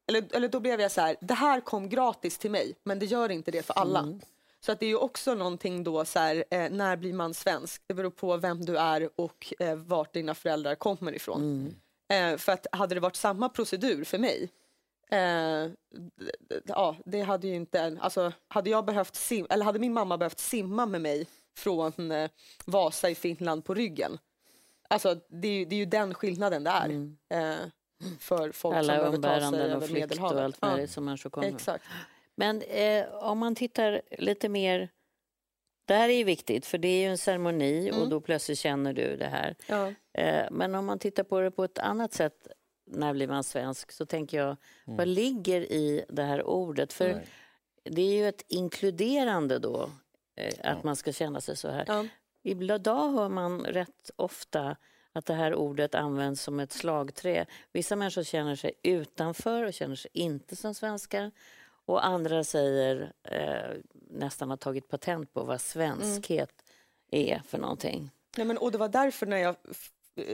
eller, 0.08 0.36
eller 0.36 0.48
då 0.48 0.60
blev 0.60 0.82
jag 0.82 0.91
så 0.91 1.02
här, 1.02 1.15
det 1.22 1.34
här 1.34 1.62
kom 1.62 1.89
gratis 1.89 2.38
till 2.38 2.52
mig 2.52 2.76
men 2.84 3.00
det 3.00 3.06
gör 3.06 3.32
inte 3.32 3.52
det 3.52 3.63
för 3.63 3.74
alla. 3.74 4.00
Mm. 4.00 4.22
Så 4.60 4.72
att 4.72 4.80
det 4.80 4.86
är 4.86 4.89
ju 4.89 4.98
också 4.98 5.36
någonting 5.36 5.84
då 5.84 6.06
så 6.06 6.20
här, 6.20 6.44
eh, 6.50 6.70
när 6.70 6.96
blir 6.96 7.13
man 7.13 7.34
svensk? 7.34 7.82
Det 7.88 7.94
beror 7.94 8.10
på 8.10 8.38
vem 8.38 8.65
du 8.65 8.78
är 8.78 9.10
och 9.15 9.54
eh, 9.60 9.76
vart 9.76 10.13
dina 10.13 10.36
föräldrar 10.36 10.76
kommer 10.76 11.15
ifrån. 11.15 11.76
Eh, 12.13 12.38
för 12.38 12.52
att 12.52 12.67
hade 12.72 12.96
det 12.96 13.02
varit 13.02 13.15
samma 13.15 13.50
procedur 13.50 14.04
för 14.04 14.17
mig 14.17 14.50
Eh, 15.12 15.69
ja, 16.65 16.95
det 17.06 17.21
hade 17.21 17.47
ju 17.47 17.56
inte... 17.56 17.97
Alltså, 18.02 18.32
hade, 18.47 18.69
jag 18.69 18.86
behövt 18.86 19.15
sim, 19.15 19.47
eller 19.50 19.65
hade 19.65 19.80
min 19.80 19.93
mamma 19.93 20.17
behövt 20.17 20.39
simma 20.39 20.86
med 20.86 21.02
mig 21.02 21.28
från 21.58 22.12
eh, 22.12 22.30
Vasa 22.65 23.10
i 23.10 23.15
Finland 23.15 23.65
på 23.65 23.74
ryggen? 23.74 24.17
Alltså, 24.89 25.15
det, 25.30 25.47
är 25.47 25.52
ju, 25.52 25.65
det 25.65 25.76
är 25.76 25.78
ju 25.78 25.86
den 25.86 26.13
skillnaden 26.13 26.63
det 26.63 26.69
är 26.69 26.89
eh, 27.52 27.58
för 28.19 28.52
folk 28.52 28.76
Alla 28.78 28.93
som 28.93 28.97
behöver 28.97 29.17
ta 29.17 29.30
sig 29.30 29.38
umbäranden 29.38 29.62
och 29.62 29.67
över 29.76 29.88
flykt 29.88 30.00
Medelhavet. 30.00 30.38
och 30.38 30.43
allt 30.43 30.58
Ja, 30.62 30.67
möjligt 30.71 30.91
som 30.91 31.06
människor 31.06 31.30
kommer. 31.30 31.47
Exakt. 31.47 31.86
Men 32.36 32.62
eh, 32.62 33.06
om 33.13 33.38
man 33.38 33.56
tittar 33.56 34.02
lite 34.17 34.50
mer... 34.50 34.89
Det 35.86 35.93
här 35.93 36.10
är 36.10 36.13
ju 36.13 36.24
viktigt, 36.24 36.65
för 36.65 36.78
det 36.78 36.88
är 36.88 37.02
ju 37.02 37.08
en 37.08 37.17
ceremoni 37.17 37.89
Mm. 37.89 38.02
och 38.02 38.10
då 38.10 38.21
plötsligt 38.21 38.60
känner 38.60 38.93
du 38.93 39.17
det 39.17 39.28
här. 39.28 39.56
Ja. 39.67 39.93
Eh, 40.21 40.45
men 40.52 40.76
om 40.76 40.86
man 40.86 41.00
tittar 41.00 41.24
på 41.24 41.39
det 41.39 41.52
på 41.52 41.63
ett 41.63 41.80
annat 41.80 42.13
sätt, 42.13 42.47
när 42.91 43.13
blir 43.13 43.27
man 43.27 43.43
svensk, 43.43 43.91
så 43.91 44.06
tänker 44.06 44.38
jag, 44.38 44.58
vad 44.86 45.08
ligger 45.08 45.62
i 45.62 46.06
det 46.10 46.23
här 46.23 46.43
ordet? 46.43 46.93
För 46.93 47.13
Nej. 47.13 47.27
det 47.84 48.01
är 48.01 48.13
ju 48.13 48.27
ett 48.27 48.45
inkluderande 48.47 49.60
då, 49.60 49.89
eh, 50.36 50.71
att 50.71 50.84
man 50.84 50.95
ska 50.95 51.12
känna 51.12 51.41
sig 51.41 51.58
så 51.58 51.69
här. 51.69 51.86
Ja. 51.88 52.06
Idag 52.43 53.12
hör 53.12 53.30
man 53.30 53.65
rätt 53.65 54.12
ofta 54.15 54.75
att 55.13 55.25
det 55.25 55.34
här 55.34 55.56
ordet 55.56 55.95
används 55.95 56.41
som 56.41 56.60
ett 56.60 56.71
slagträ. 56.71 57.45
Vissa 57.71 57.95
människor 57.95 58.23
känner 58.23 58.56
sig 58.56 58.73
utanför 58.84 59.63
och 59.63 59.73
känner 59.73 59.95
sig 59.95 60.12
inte 60.13 60.56
som 60.56 60.73
svenskar. 60.73 61.32
Och 61.86 62.06
andra 62.06 62.43
säger, 62.43 63.13
eh, 63.23 63.77
nästan 64.10 64.49
har 64.49 64.58
tagit 64.58 64.88
patent 64.88 65.34
på 65.34 65.43
vad 65.43 65.62
svenskhet 65.62 66.63
är 67.12 67.41
för 67.47 67.58
någonting. 67.58 68.12
Ja, 68.38 68.43
men, 68.43 68.58
och 68.58 68.71
det 68.71 68.77
var 68.77 68.89
därför 68.89 69.25
när 69.25 69.38
jag 69.38 69.56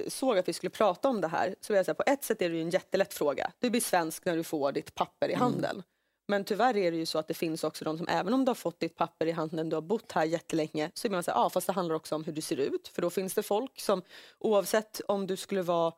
såg 0.08 0.38
att 0.38 0.47
vi 0.47 0.54
skulle 0.54 0.69
prata 0.69 1.10
om 1.10 1.21
det 1.21 1.28
här 1.28 1.56
så 1.62 1.73
var 1.73 1.78
jag 1.78 1.86
här, 1.86 1.93
på 1.93 2.04
ett 2.08 2.23
sätt 2.23 2.41
är 2.41 2.50
det 2.50 2.56
ju 2.56 2.62
en 2.62 2.69
jättelätt 2.69 3.13
fråga. 3.13 3.52
Du 3.60 3.69
blir 3.69 3.82
svensk 3.82 4.26
när 4.26 4.38
du 4.38 4.43
får 4.43 4.71
ditt 4.71 4.95
papper 4.95 5.30
i 5.30 5.34
handen. 5.34 5.84
Men 6.28 6.43
tyvärr 6.43 6.78
är 6.78 6.91
det 6.91 6.97
ju 6.97 7.06
så 7.06 7.19
att 7.19 7.28
det 7.28 7.34
finns 7.34 7.63
också 7.63 7.86
de 7.86 7.97
som 7.97 8.08
även 8.08 8.34
om 8.34 8.45
du 8.45 8.50
har 8.50 8.56
fått 8.56 8.80
ditt 8.80 8.95
papper 8.95 9.26
i 9.26 9.32
handen, 9.32 9.69
du 9.69 9.76
har 9.76 9.82
bott 9.82 10.12
här 10.12 10.26
jättelänge, 10.26 10.91
så 10.93 11.08
är 11.08 11.12
man 11.12 11.23
så 11.23 11.32
här, 11.32 11.38
ja 11.38 11.50
fast 11.50 11.67
det 11.67 11.73
handlar 11.73 11.95
också 11.95 12.15
om 12.15 12.23
hur 12.23 12.34
du 12.34 12.41
ser 12.41 12.58
ut. 12.58 12.88
För 12.88 13.02
då 13.02 13.10
finns 13.10 13.34
det 13.34 13.43
folk 13.43 13.80
som 13.80 14.02
oavsett 14.39 15.02
om 15.08 15.28
du 15.28 15.36
skulle 15.38 15.62
vara 15.62 15.93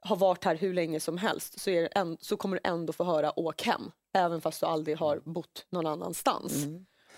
har 0.00 0.16
varit 0.16 0.44
här 0.44 0.54
hur 0.56 0.74
länge 0.74 1.00
som 1.00 1.18
helst 1.18 1.60
så, 1.60 1.88
en, 1.92 2.18
så 2.20 2.36
kommer 2.36 2.56
du 2.56 2.68
ändå 2.68 2.92
få 2.92 3.04
höra 3.04 3.38
åk 3.38 3.62
hem. 3.62 3.90
Även 4.14 4.40
fast 4.40 4.60
du 4.60 4.66
aldrig 4.66 4.98
har 4.98 5.20
bott 5.24 5.66
någon 5.70 5.86
annanstans. 5.86 6.64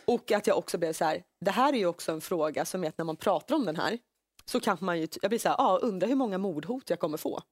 Och 0.04 0.32
att 0.32 0.46
jag 0.46 0.58
också 0.58 0.78
blev 0.78 0.92
så 0.92 1.04
här, 1.04 1.22
det 1.40 1.50
här 1.50 1.72
är 1.72 1.78
ju 1.78 1.86
också 1.86 2.12
en 2.12 2.20
fråga 2.20 2.64
som 2.64 2.84
är 2.84 2.88
att 2.88 2.98
när 2.98 3.04
man 3.04 3.16
pratar 3.16 3.54
om 3.54 3.66
den 3.66 3.76
här 3.76 3.98
så 4.50 4.60
kan 4.60 4.76
man 4.80 5.00
ju, 5.00 5.08
jag 5.22 5.30
blir 5.30 5.38
så 5.38 5.48
här, 5.48 5.56
ja, 5.58 5.78
undrar 5.82 6.08
hur 6.08 6.14
många 6.14 6.38
mordhot 6.38 6.90
jag 6.90 7.00
kommer 7.00 7.16
få. 7.16 7.42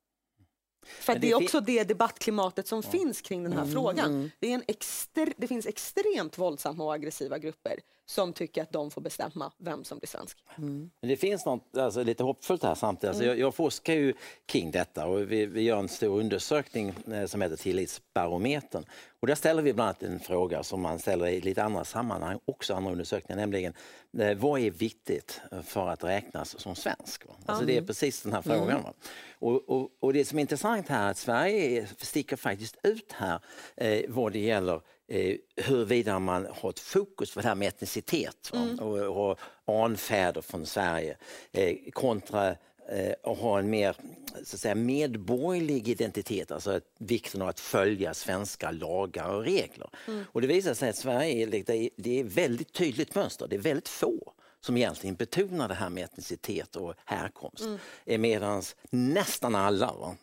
För 0.87 1.13
det, 1.13 1.19
det 1.19 1.31
är 1.31 1.35
också 1.35 1.61
det 1.61 1.85
debattklimatet 1.85 2.67
som 2.67 2.83
finns 2.83 3.21
kring 3.21 3.43
den 3.43 3.53
här 3.53 3.65
frågan. 3.67 4.31
Det, 4.41 4.47
är 4.51 4.55
en 4.55 4.63
exter, 4.69 5.33
det 5.37 5.47
finns 5.47 5.67
extremt 5.67 6.39
våldsamma 6.39 6.85
och 6.85 6.95
aggressiva 6.95 7.39
grupper 7.39 7.81
som 8.11 8.33
tycker 8.33 8.63
att 8.63 8.73
de 8.73 8.91
får 8.91 9.01
bestämma 9.01 9.53
vem 9.59 9.85
som 9.85 9.99
blir 9.99 10.09
svensk. 10.09 10.39
Men 10.57 10.91
det 11.01 11.17
finns 11.17 11.45
något 11.45 11.77
alltså, 11.77 12.03
lite 12.03 12.23
hoppfullt 12.23 12.63
här 12.63 12.75
samtidigt. 12.75 13.09
Alltså, 13.09 13.25
jag, 13.25 13.39
jag 13.39 13.55
forskar 13.55 13.95
ju 13.95 14.15
kring 14.47 14.71
detta 14.71 15.07
och 15.07 15.33
vi, 15.33 15.47
vi 15.47 15.63
gör 15.63 15.79
en 15.79 15.89
stor 15.89 16.21
undersökning 16.21 16.95
eh, 17.13 17.27
som 17.27 17.43
heter 17.43 17.57
Tillitsbarometern. 17.57 18.85
Och 19.21 19.27
där 19.27 19.35
ställer 19.35 19.63
vi 19.63 19.73
bland 19.73 19.89
annat 19.89 20.03
en 20.03 20.21
fråga 20.21 20.63
som 20.63 20.81
man 20.81 20.99
ställer 20.99 21.27
i 21.27 21.41
lite 21.41 21.65
andra 21.65 21.85
sammanhang, 21.85 22.39
också 22.45 22.75
andra 22.75 22.93
undersökningar, 22.93 23.41
nämligen 23.41 23.73
eh, 24.19 24.39
vad 24.39 24.61
är 24.61 24.71
viktigt 24.71 25.41
för 25.63 25.89
att 25.89 26.05
räknas 26.05 26.61
som 26.61 26.75
svensk? 26.75 27.25
Alltså, 27.47 27.65
det 27.65 27.77
är 27.77 27.83
precis 27.83 28.23
den 28.23 28.33
här 28.33 28.43
frågan. 28.43 28.83
Va? 28.83 28.93
Och, 29.39 29.69
och, 29.69 29.91
och 30.01 30.13
det 30.13 30.25
som 30.25 30.39
är 30.39 30.43
intressant 30.43 30.89
här 30.89 31.07
är 31.07 31.11
att 31.11 31.19
Sverige 31.19 31.87
sticker 31.99 32.37
faktiskt 32.37 32.77
ut 32.83 33.13
här 33.13 33.41
eh, 33.77 34.05
vad 34.09 34.33
det 34.33 34.39
gäller 34.39 34.81
eh, 35.09 35.37
huruvida 35.57 36.19
man 36.19 36.47
har 36.51 36.71
ett 36.71 36.81
fokus 36.81 37.35
på 37.35 37.41
det 37.41 37.49
här 37.49 37.55
med 37.55 37.69
etnicitet 37.69 38.51
va? 38.53 38.85
och, 38.85 39.39
och 39.65 39.85
anfäder 39.85 40.41
från 40.41 40.67
Sverige 40.67 41.17
eh, 41.53 41.77
kontra 41.93 42.49
eh, 42.89 43.15
att 43.23 43.39
ha 43.39 43.59
en 43.59 43.71
mer 43.71 43.97
så 44.45 44.57
att 44.57 44.61
säga, 44.61 44.75
medborgerlig 44.75 45.89
identitet, 45.89 46.51
alltså 46.51 46.81
vikten 46.99 47.43
av 47.43 47.49
att 47.49 47.61
följa 47.61 48.15
svenska 48.15 48.71
lagar 48.71 49.35
och 49.35 49.45
regler. 49.45 49.91
Och 50.33 50.41
det 50.41 50.47
visar 50.47 50.75
sig 50.75 50.91
att 50.91 50.97
Sverige 50.97 51.47
det 51.47 51.71
är 51.97 52.25
ett 52.25 52.33
väldigt 52.33 52.73
tydligt 52.73 53.15
mönster. 53.15 53.47
Det 53.49 53.57
är 53.57 53.61
väldigt 53.61 53.89
få 53.89 54.33
som 54.61 54.77
egentligen 54.77 55.17
betonar 55.17 55.69
det 55.69 55.75
här 55.75 55.91
med 55.91 56.05
etnicitet 56.05 56.77
och 56.77 56.95
härkomst. 57.05 57.65
Mm. 58.07 58.21
Medan 58.21 58.63
nästan 58.91 59.55
alla 59.55 59.93
va, 59.93 60.17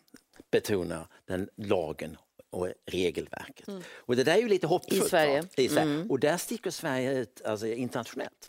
betonar 0.50 1.06
den 1.24 1.48
lagen 1.56 2.16
och 2.56 2.68
regelverket. 2.86 3.68
Och 3.94 4.16
det 4.16 4.24
där 4.24 4.34
är 4.34 4.38
ju 4.40 4.48
lite 4.48 4.66
hoppfullt. 4.66 5.04
I 5.04 5.08
Sverige. 5.08 5.44
I 5.56 5.68
Sverige. 5.68 6.06
Och 6.08 6.20
där 6.20 6.36
sticker 6.36 6.70
Sverige 6.70 7.18
ut 7.18 7.42
alltså, 7.44 7.66
internationellt. 7.66 8.48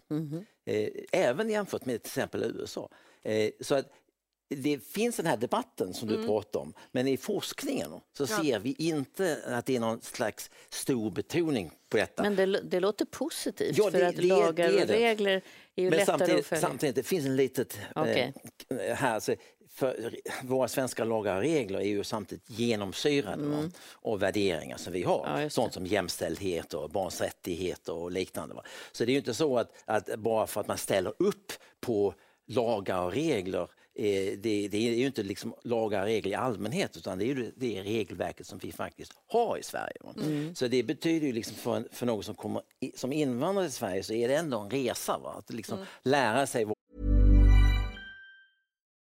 Eh, 0.66 0.90
även 1.12 1.50
jämfört 1.50 1.86
med 1.86 2.04
till 2.04 2.10
exempel 2.10 2.44
USA. 2.44 2.90
Eh, 3.24 3.50
så 3.62 3.76
att 3.76 3.86
det 4.50 4.80
finns 4.88 5.16
den 5.16 5.26
här 5.26 5.38
debatten 5.38 5.94
som 5.94 6.08
du 6.08 6.26
pratar 6.26 6.60
om, 6.60 6.74
men 6.92 7.08
i 7.08 7.18
forskningen 7.18 7.92
så 8.18 8.28
ser 8.28 8.60
vi 8.60 8.76
inte 8.78 9.40
att 9.46 9.66
det 9.66 9.76
är 9.76 9.80
någon 9.80 10.02
slags 10.02 10.50
stor 10.70 11.12
betoning 11.12 11.72
på 11.90 11.98
detta. 11.98 12.24
Men 12.24 12.36
det, 12.36 12.46
det 12.62 12.80
låter 12.80 13.06
positivt, 13.06 13.78
Ja, 13.78 13.92
för 13.92 14.00
det- 14.00 14.08
att 14.08 14.16
det- 14.16 14.22
lagar 14.22 14.74
och 14.84 14.88
regler 14.88 15.32
är 15.76 15.84
ju 15.84 15.90
Men 15.90 16.00
lättare 16.00 16.02
att 16.14 16.20
samtidigt, 16.20 16.46
följa. 16.46 16.62
samtidigt, 16.62 16.96
det 16.96 17.04
finns 17.04 17.26
en 17.26 17.36
litet 17.36 17.78
Okej. 17.96 18.34
eh, 18.70 18.96
här. 18.96 19.14
Alltså, 19.16 19.36
för 19.78 20.16
våra 20.44 20.68
svenska 20.68 21.04
lagar 21.04 21.36
och 21.36 21.42
regler 21.42 21.80
är 21.80 21.84
ju 21.84 22.04
samtidigt 22.04 22.50
genomsyrade 22.50 23.44
va, 23.44 23.70
av 24.02 24.20
värderingar 24.20 24.78
som 24.78 24.94
vi 24.94 25.04
har. 25.04 25.28
Mm. 25.28 25.42
Ja. 25.42 25.50
Sånt 25.50 25.74
som 25.74 25.86
jämställdhet 25.86 26.74
och 26.74 26.90
barns 26.90 27.22
rättigheter 27.22 27.94
och 27.94 28.12
liknande. 28.12 28.56
Va. 28.56 28.64
Så 28.92 29.06
det 29.06 29.12
är 29.12 29.14
ju 29.14 29.20
inte 29.20 29.34
så 29.34 29.58
att, 29.58 29.72
att 29.86 30.20
bara 30.20 30.48
för 30.48 30.62
att 30.62 30.68
man 30.68 30.78
ställer 30.78 31.14
upp 31.20 31.52
på 31.80 32.14
lagar 32.48 33.02
och 33.02 33.12
regler 33.12 33.62
eh, 33.96 34.38
det, 34.38 34.68
det 34.68 34.78
är 34.78 34.96
ju 34.96 35.06
inte 35.06 35.24
liksom 35.24 35.56
lagar 35.64 36.02
och 36.02 36.06
regler 36.08 36.32
i 36.32 36.36
allmänhet 36.36 36.98
utan 36.98 37.18
det 37.18 37.26
är 37.26 37.28
ju 37.28 37.52
det, 37.56 37.84
regelverket 37.84 38.48
som 38.48 38.58
vi 38.58 38.72
faktiskt 38.72 39.14
har 39.28 39.58
i 39.58 39.64
Sverige. 39.64 39.98
Mm. 40.18 40.56
Så 40.56 40.68
det 40.68 40.84
betyder 40.84 41.28
ju 41.28 41.34
liksom 41.34 41.56
för, 41.56 41.88
för 41.92 42.06
någon 42.06 42.24
som 42.24 42.36
kommer 42.36 42.62
som 42.96 43.14
invandrare 43.14 43.66
till 43.68 43.74
Sverige 43.74 44.04
så 44.04 44.14
är 44.14 44.28
det 44.28 44.36
ändå 44.36 44.60
en 44.60 44.70
resa. 44.70 45.18
Va? 45.18 45.36
Att 45.38 45.54
liksom 45.54 45.78
Mm. 45.78 45.88
lära 46.04 46.48
sig 46.48 46.66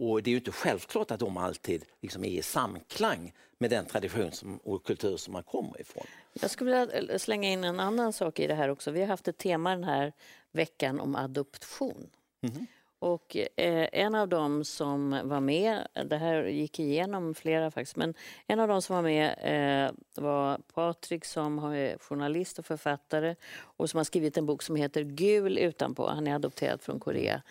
Och 0.00 0.22
det 0.22 0.30
är 0.30 0.32
ju 0.32 0.38
inte 0.38 0.52
självklart 0.52 1.10
att 1.10 1.20
de 1.20 1.36
alltid 1.36 1.84
liksom 2.00 2.24
är 2.24 2.28
i 2.28 2.42
samklang 2.42 3.32
med 3.58 3.70
den 3.70 3.86
tradition 3.86 4.32
som, 4.32 4.56
och 4.56 4.84
kultur 4.84 5.16
som 5.16 5.32
man 5.32 5.42
kommer 5.42 5.80
ifrån. 5.80 6.04
Jag 6.32 6.50
skulle 6.50 6.86
vilja 6.86 7.18
slänga 7.18 7.48
in 7.48 7.64
en 7.64 7.80
annan 7.80 8.12
sak 8.12 8.40
i 8.40 8.46
det 8.46 8.54
här 8.54 8.68
också. 8.68 8.90
Vi 8.90 9.00
har 9.00 9.06
haft 9.06 9.28
ett 9.28 9.38
tema 9.38 9.70
den 9.70 9.84
här 9.84 10.12
veckan 10.52 11.00
om 11.00 11.16
adoption. 11.16 12.10
Mhm. 12.40 12.66
Och 12.98 13.36
eh, 13.56 13.88
en 13.92 14.14
av 14.14 14.28
dem 14.28 14.64
som 14.64 15.20
var 15.24 15.40
med, 15.40 15.88
det 16.04 16.16
här 16.16 16.44
gick 16.44 16.78
igenom 16.78 17.34
flera 17.34 17.70
faktiskt, 17.70 17.96
men 17.96 18.14
en 18.46 18.60
av 18.60 18.68
dem 18.68 18.82
som 18.82 18.96
var 18.96 19.02
med 19.02 19.34
eh, 19.42 19.92
var 20.22 20.58
Patrik 20.74 21.24
som 21.24 21.58
är 21.58 21.98
journalist 21.98 22.58
och 22.58 22.66
författare 22.66 23.34
och 23.58 23.90
som 23.90 23.98
har 23.98 24.04
skrivit 24.04 24.36
en 24.36 24.46
bok 24.46 24.62
som 24.62 24.76
heter 24.76 25.02
Gul 25.02 25.58
utanpå. 25.58 26.08
Han 26.08 26.26
är 26.26 26.34
adopterad 26.34 26.82
från 26.82 27.00
Korea, 27.00 27.42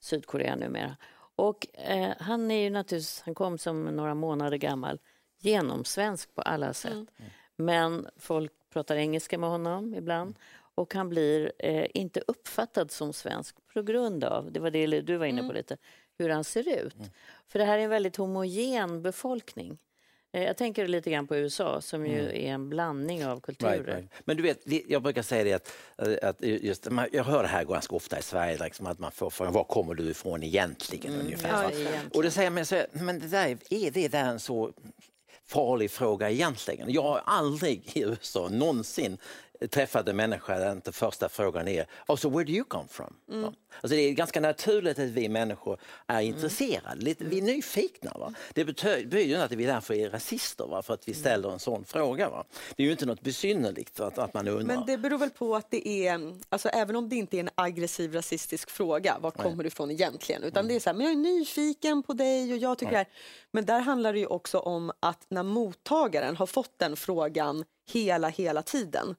Sydkorea 0.00 0.56
numera. 0.56 0.96
Och 1.38 1.66
eh, 1.78 2.14
han 2.18 2.50
är 2.50 2.62
ju 2.62 2.70
naturligtvis, 2.70 3.22
han 3.24 3.34
kom 3.34 3.58
som 3.58 3.84
några 3.84 4.14
månader 4.14 4.56
gammal, 4.56 4.98
genomsvensk 5.40 6.34
på 6.34 6.42
alla 6.42 6.72
sätt. 6.72 6.92
Men 7.56 8.06
folk 8.16 8.52
pratar 8.72 8.96
engelska 8.96 9.38
med 9.38 9.50
honom 9.50 9.94
ibland 9.94 10.34
och 10.74 10.94
han 10.94 11.08
blir 11.08 11.52
eh, 11.58 11.86
inte 11.94 12.20
uppfattad 12.26 12.90
som 12.90 13.12
svensk 13.12 13.56
på 13.74 13.82
grund 13.82 14.24
av, 14.24 14.52
det 14.52 14.60
var 14.60 14.70
det 14.70 15.00
du 15.00 15.16
var 15.16 15.26
inne 15.26 15.42
på 15.42 15.52
lite, 15.52 15.76
hur 16.18 16.28
han 16.28 16.44
ser 16.44 16.84
ut. 16.84 16.96
För 17.46 17.58
det 17.58 17.64
här 17.64 17.78
är 17.78 17.82
en 17.82 17.90
väldigt 17.90 18.16
homogen 18.16 19.02
befolkning. 19.02 19.78
Eh, 20.32 20.42
jag 20.42 20.56
tänker 20.56 20.88
lite 20.88 21.10
grann 21.10 21.26
på 21.26 21.36
USA 21.36 21.80
som 21.80 22.06
ju 22.06 22.28
är 22.28 22.52
en 22.52 22.68
blandning 22.68 23.26
av 23.26 23.40
kulturer. 23.40 23.72
Right, 23.72 23.86
right. 23.86 24.10
Men 24.24 24.36
du 24.36 24.42
vet, 24.42 24.60
jag 24.88 25.02
brukar 25.02 25.22
säga 25.22 25.44
det 25.44 25.52
att, 25.52 25.72
eh, 26.22 26.28
att 26.28 26.40
just, 26.40 26.88
jag 27.12 27.24
hör 27.24 27.42
det 27.42 27.48
här 27.48 27.64
ganska 27.64 27.96
ofta 27.96 28.18
i 28.18 28.22
Sverige, 28.22 28.58
liksom 28.58 28.86
att 28.86 28.98
man 28.98 29.12
får 29.12 29.30
frågan 29.30 29.52
var 29.52 29.64
kommer 29.64 29.94
du 29.94 30.10
ifrån 30.10 30.42
egentligen? 30.42 31.20
ungefär, 31.20 31.48
ja, 31.48 31.70
egentligen. 31.70 32.10
Och 32.14 32.22
då 32.22 32.30
säger 32.30 32.50
man 32.50 32.66
så 32.66 32.84
men 32.92 33.18
det 33.18 33.28
där, 33.28 33.56
är 33.70 33.90
det 33.90 34.08
där 34.08 34.24
en 34.24 34.40
så 34.40 34.72
farlig 35.46 35.90
fråga 35.90 36.30
egentligen? 36.30 36.92
Jag 36.92 37.02
har 37.02 37.22
aldrig 37.24 37.96
i 37.96 38.02
USA 38.02 38.48
någonsin 38.48 39.18
träffat 39.66 40.08
en 40.08 40.16
människa 40.16 40.58
där 40.58 40.72
inte 40.72 40.92
första 40.92 41.28
frågan 41.28 41.68
är 41.68 41.86
alltså 42.06 42.28
where 42.28 42.44
do 42.44 42.52
you 42.52 42.64
come 42.64 42.88
from? 42.88 43.14
Mm. 43.28 43.44
Alltså 43.44 43.96
det 43.96 44.02
är 44.02 44.12
ganska 44.12 44.40
naturligt 44.40 44.98
att 44.98 45.04
vi 45.04 45.28
människor 45.28 45.78
är 46.06 46.20
intresserade, 46.20 47.00
lite, 47.00 47.24
vi 47.24 47.38
är 47.38 47.42
nyfikna. 47.42 48.12
Va? 48.14 48.34
Det 48.54 48.64
betyder 48.64 49.18
inte 49.18 49.44
att 49.44 49.52
vi 49.52 49.64
därför 49.64 49.94
är 49.94 50.10
rasister 50.10 50.66
va? 50.66 50.82
för 50.82 50.94
att 50.94 51.08
vi 51.08 51.14
ställer 51.14 51.52
en 51.52 51.58
sån 51.58 51.84
fråga. 51.84 52.30
Va? 52.30 52.44
Det 52.76 52.82
är 52.82 52.84
ju 52.84 52.92
inte 52.92 53.06
något 53.06 53.20
besynnerligt 53.20 54.00
att, 54.00 54.18
att 54.18 54.34
man 54.34 54.48
undrar. 54.48 54.76
Men 54.76 54.86
det 54.86 54.98
beror 54.98 55.18
väl 55.18 55.30
på 55.30 55.56
att 55.56 55.70
det 55.70 55.88
är, 56.06 56.34
alltså 56.48 56.68
även 56.68 56.96
om 56.96 57.08
det 57.08 57.16
inte 57.16 57.36
är 57.36 57.40
en 57.40 57.50
aggressiv 57.54 58.12
rasistisk 58.12 58.70
fråga, 58.70 59.18
var 59.20 59.30
kommer 59.30 59.62
du 59.62 59.68
ifrån 59.68 59.90
egentligen? 59.90 60.42
Utan 60.42 60.68
det 60.68 60.74
är 60.74 60.80
så 60.80 60.90
här, 60.90 60.94
men 60.94 61.06
jag 61.06 61.12
är 61.12 61.16
nyfiken 61.16 62.02
på 62.02 62.12
dig 62.12 62.52
och 62.52 62.58
jag 62.58 62.78
tycker 62.78 62.92
det 62.92 62.98
här. 62.98 63.08
Men 63.50 63.64
där 63.64 63.80
handlar 63.80 64.12
det 64.12 64.18
ju 64.18 64.26
också 64.26 64.58
om 64.58 64.92
att 65.00 65.26
när 65.28 65.42
mottagaren 65.42 66.36
har 66.36 66.46
fått 66.46 66.78
den 66.78 66.96
frågan 66.96 67.64
hela, 67.92 68.28
hela 68.28 68.62
tiden. 68.62 69.16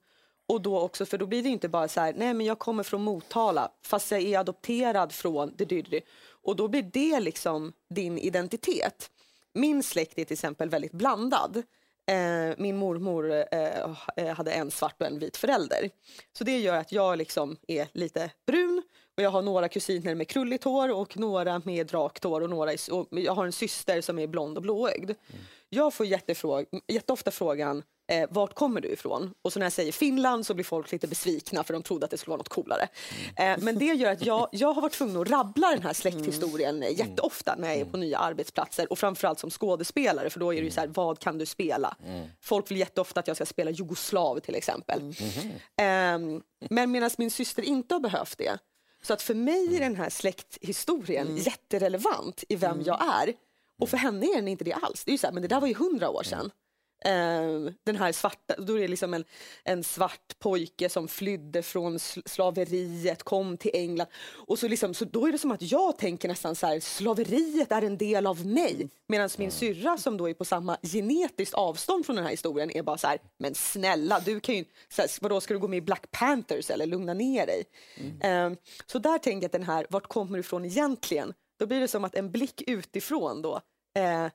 Och 0.50 0.60
då 0.60 0.80
också, 0.80 1.06
för 1.06 1.18
då 1.18 1.26
blir 1.26 1.42
det 1.42 1.48
inte 1.48 1.68
bara 1.68 1.88
så 1.88 2.00
här, 2.00 2.12
nej 2.16 2.34
men 2.34 2.46
jag 2.46 2.58
kommer 2.58 2.82
från 2.82 3.02
Motala 3.02 3.70
fast 3.86 4.10
jag 4.10 4.20
är 4.22 4.38
adopterad 4.38 5.12
från 5.12 5.52
det, 5.56 5.64
det. 5.64 6.00
Och 6.42 6.56
då 6.56 6.68
blir 6.68 6.82
det 6.82 7.20
liksom 7.20 7.72
din 7.90 8.18
identitet. 8.18 9.10
Min 9.54 9.82
släkt 9.82 10.18
är 10.18 10.24
till 10.24 10.34
exempel 10.34 10.68
väldigt 10.68 10.92
blandad. 10.92 11.56
Eh, 12.06 12.54
min 12.58 12.76
mormor 12.76 13.32
eh, 13.32 13.94
eh 14.16 14.34
hade 14.34 14.52
en 14.52 14.70
svart 14.70 15.00
och 15.00 15.06
en 15.06 15.18
vit 15.18 15.36
förälder. 15.36 15.90
Så 16.32 16.44
det 16.44 16.58
gör 16.58 16.76
att 16.76 16.92
jag 16.92 17.18
liksom 17.18 17.56
är 17.68 17.88
lite 17.92 18.30
brun 18.46 18.79
och 19.20 19.24
jag 19.24 19.30
har 19.30 19.42
några 19.42 19.68
kusiner 19.68 20.14
med 20.14 20.28
krulligt 20.28 20.64
hår 20.64 20.88
och 20.92 21.16
några 21.18 21.62
med 21.64 21.94
rakt 21.94 22.24
hår 22.24 22.40
och, 22.40 22.50
några, 22.50 22.72
i- 22.72 22.76
och 22.90 23.06
jag 23.10 23.34
har 23.34 23.46
en 23.46 23.52
syster 23.52 24.00
som 24.00 24.18
är 24.18 24.26
blond 24.26 24.56
och 24.56 24.62
blåögd. 24.62 25.10
Jag 25.68 25.94
får 25.94 26.06
jätteofta 26.88 27.30
frågan 27.30 27.82
eh, 28.12 28.28
vart 28.30 28.54
kommer 28.54 28.80
du 28.80 28.88
ifrån? 28.88 29.34
Och 29.42 29.52
så 29.52 29.58
när 29.58 29.66
jag 29.66 29.72
säger 29.72 29.92
Finland 29.92 30.46
så 30.46 30.54
blir 30.54 30.64
folk 30.64 30.92
lite 30.92 31.06
besvikna 31.06 31.64
för 31.64 31.72
de 31.72 31.82
trodde 31.82 32.04
att 32.04 32.10
det 32.10 32.18
skulle 32.18 32.30
vara 32.30 32.38
något 32.38 32.48
coolare. 32.48 32.88
Eh, 33.36 33.56
men 33.58 33.78
det 33.78 33.84
gör 33.84 34.12
att 34.12 34.26
jag, 34.26 34.48
jag 34.52 34.72
har 34.72 34.82
varit 34.82 34.92
tvungen 34.92 35.16
att 35.16 35.30
rabbla 35.30 35.70
den 35.70 35.82
här 35.82 35.92
släkthistorien 35.92 36.82
eh, 36.82 36.98
jätteofta 36.98 37.54
när 37.58 37.68
jag 37.68 37.76
är 37.78 37.84
på 37.84 37.96
nya 37.96 38.18
arbetsplatser 38.18 38.92
och 38.92 38.98
framförallt 38.98 39.38
som 39.38 39.50
skådespelare 39.50 40.30
för 40.30 40.40
då 40.40 40.54
är 40.54 40.58
det 40.60 40.64
ju 40.64 40.70
så 40.70 40.80
här, 40.80 40.88
vad 40.88 41.18
kan 41.18 41.38
du 41.38 41.46
spela? 41.46 41.96
Folk 42.40 42.70
vill 42.70 42.78
jätteofta 42.78 43.20
att 43.20 43.26
jag 43.28 43.36
ska 43.36 43.46
spela 43.46 43.70
jugoslav 43.70 44.40
till 44.40 44.54
exempel. 44.54 45.14
Ehm, 45.76 46.42
men 46.70 46.90
medan 46.90 47.10
min 47.18 47.30
syster 47.30 47.62
inte 47.62 47.94
har 47.94 48.00
behövt 48.00 48.38
det. 48.38 48.58
Så 49.02 49.12
att 49.12 49.22
för 49.22 49.34
mig 49.34 49.76
är 49.76 49.80
den 49.80 49.96
här 49.96 50.10
släkthistorien 50.10 51.36
jätterelevant 51.36 52.44
i 52.48 52.56
vem 52.56 52.82
jag 52.82 53.04
är. 53.22 53.34
Och 53.78 53.88
för 53.88 53.96
henne 53.96 54.26
är 54.26 54.36
den 54.36 54.48
inte 54.48 54.64
det 54.64 54.72
alls. 54.72 55.04
Det 55.04 55.10
är 55.10 55.12
ju 55.12 55.18
så 55.18 55.26
här, 55.26 55.34
men 55.34 55.42
det 55.42 55.48
där 55.48 55.60
var 55.60 55.68
ju 55.68 55.74
hundra 55.74 56.10
år 56.10 56.22
sedan. 56.22 56.50
Ehm, 57.04 57.74
den 57.84 57.96
här 57.96 58.12
svarta, 58.12 58.54
då 58.58 58.74
är 58.74 58.80
det 58.80 58.88
liksom 58.88 59.14
en, 59.14 59.24
en 59.64 59.84
svart 59.84 60.38
pojke 60.38 60.88
som 60.88 61.08
flydde 61.08 61.62
från 61.62 61.98
sl- 61.98 62.28
slaveriet, 62.28 63.22
kom 63.22 63.56
till 63.56 63.70
England. 63.74 64.08
Och 64.46 64.58
så, 64.58 64.68
liksom, 64.68 64.94
så 64.94 65.04
då 65.04 65.26
är 65.26 65.32
det 65.32 65.38
som 65.38 65.50
att 65.50 65.62
jag 65.62 65.98
tänker 65.98 66.28
nästan 66.28 66.54
så 66.54 66.66
här, 66.66 66.80
slaveriet 66.80 67.72
är 67.72 67.82
en 67.82 67.98
del 67.98 68.26
av 68.26 68.46
mig. 68.46 68.88
Medan 69.08 69.30
min 69.36 69.50
syrra 69.50 69.98
som 69.98 70.16
då 70.16 70.28
är 70.28 70.34
på 70.34 70.44
samma 70.44 70.76
genetiskt 70.82 71.54
avstånd 71.54 72.06
från 72.06 72.16
den 72.16 72.24
här 72.24 72.30
historien 72.30 72.70
är 72.70 72.82
bara 72.82 72.98
så 72.98 73.06
här, 73.06 73.18
men 73.38 73.54
snälla, 73.54 74.20
du 74.20 74.40
kan 74.40 74.54
ju, 74.54 74.64
så 74.88 75.02
här, 75.02 75.10
vadå, 75.20 75.40
ska 75.40 75.54
du 75.54 75.60
gå 75.60 75.68
med 75.68 75.76
i 75.76 75.80
Black 75.80 76.10
Panthers 76.10 76.70
eller 76.70 76.86
lugna 76.86 77.14
ner 77.14 77.46
dig? 77.46 77.64
Ehm, 78.20 78.56
så 78.86 78.98
där 78.98 79.18
tänker 79.18 79.44
jag 79.44 79.44
att 79.48 79.52
den 79.52 79.62
här, 79.62 79.86
vart 79.90 80.06
kommer 80.06 80.32
du 80.32 80.40
ifrån 80.40 80.64
egentligen? 80.64 81.34
Då 81.58 81.66
blir 81.66 81.80
det 81.80 81.88
som 81.88 82.04
att 82.04 82.14
en 82.14 82.30
blick 82.30 82.62
utifrån 82.66 83.42
då 83.42 83.60
eh, 83.98 84.26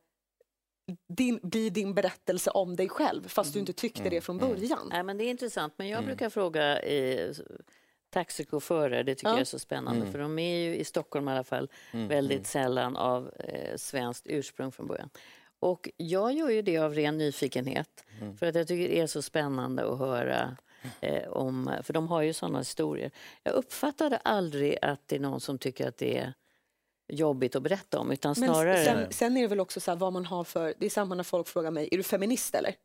din, 1.08 1.40
blir 1.44 1.70
din 1.72 1.94
berättelse 1.94 2.50
om 2.50 2.76
dig 2.76 2.90
själv 2.90 3.28
fast 3.28 3.54
du 3.54 3.60
inte 3.60 3.74
tyckte 3.74 4.10
det 4.10 4.22
från 4.22 4.38
början. 4.38 4.90
Nej, 4.92 5.04
men 5.04 5.18
det 5.18 5.24
är 5.24 5.30
intressant, 5.30 5.74
men 5.78 5.88
Mm. 5.88 5.96
jag 5.96 6.06
brukar 6.06 6.30
fråga 6.30 6.80
eh, 6.80 7.32
taxichaufförer, 8.10 9.04
det 9.04 9.16
tycker 9.16 9.28
Ja. 9.28 9.34
jag 9.34 9.40
är 9.42 9.46
så 9.46 9.60
spännande, 9.60 10.02
Mm. 10.02 10.12
för 10.12 10.20
de 10.20 10.40
är 10.40 10.58
ju 10.58 10.76
i 10.76 10.84
Stockholm 10.84 11.28
i 11.28 11.32
alla 11.32 11.44
fall 11.44 11.70
väldigt 11.92 12.48
sällan 12.48 12.96
av 12.98 13.32
eh, 13.40 13.76
svenskt 13.78 14.28
ursprung 14.28 14.72
från 14.72 14.88
början. 14.88 15.10
Och 15.60 15.90
jag 15.98 16.34
gör 16.34 16.50
ju 16.50 16.62
det 16.62 16.78
av 16.78 16.94
ren 16.94 17.18
nyfikenhet, 17.18 18.06
Mm. 18.22 18.38
för 18.38 18.46
att 18.46 18.56
jag 18.56 18.68
tycker 18.68 18.88
det 18.90 19.00
är 19.00 19.08
så 19.08 19.22
spännande 19.22 19.92
att 19.94 20.00
höra 20.00 20.58
eh, 21.02 21.28
om, 21.30 21.72
för 21.84 21.94
de 21.94 22.08
har 22.08 22.22
ju 22.22 22.34
sådana 22.34 22.58
historier. 22.60 23.12
Jag 23.44 23.54
uppfattade 23.54 24.18
aldrig 24.18 24.78
att 24.82 25.08
det 25.08 25.16
är 25.16 25.20
någon 25.20 25.40
som 25.42 25.58
tycker 25.58 25.88
att 25.88 25.98
det 25.98 26.18
är 26.18 26.34
jobbigt 27.08 27.56
att 27.56 27.64
berätta 27.64 28.00
om, 28.00 28.12
utan 28.12 28.36
Men 28.38 28.50
snarare... 28.50 28.86
sen, 28.86 29.08
sen 29.12 29.38
är 29.38 29.42
det 29.42 29.48
väl 29.48 29.60
också 29.60 29.80
så 29.80 29.92
här 29.92 29.98
vad 29.98 30.14
man 30.14 30.26
har 30.26 30.44
för, 30.44 30.74
det 30.80 30.86
är 30.86 30.90
samma 30.90 31.16
när 31.16 31.24
folk 31.24 31.48
frågar 31.48 31.72
mig, 31.72 31.90
är 31.92 31.98
du 31.98 32.04
feminist 32.04 32.56
eller? 32.56 32.76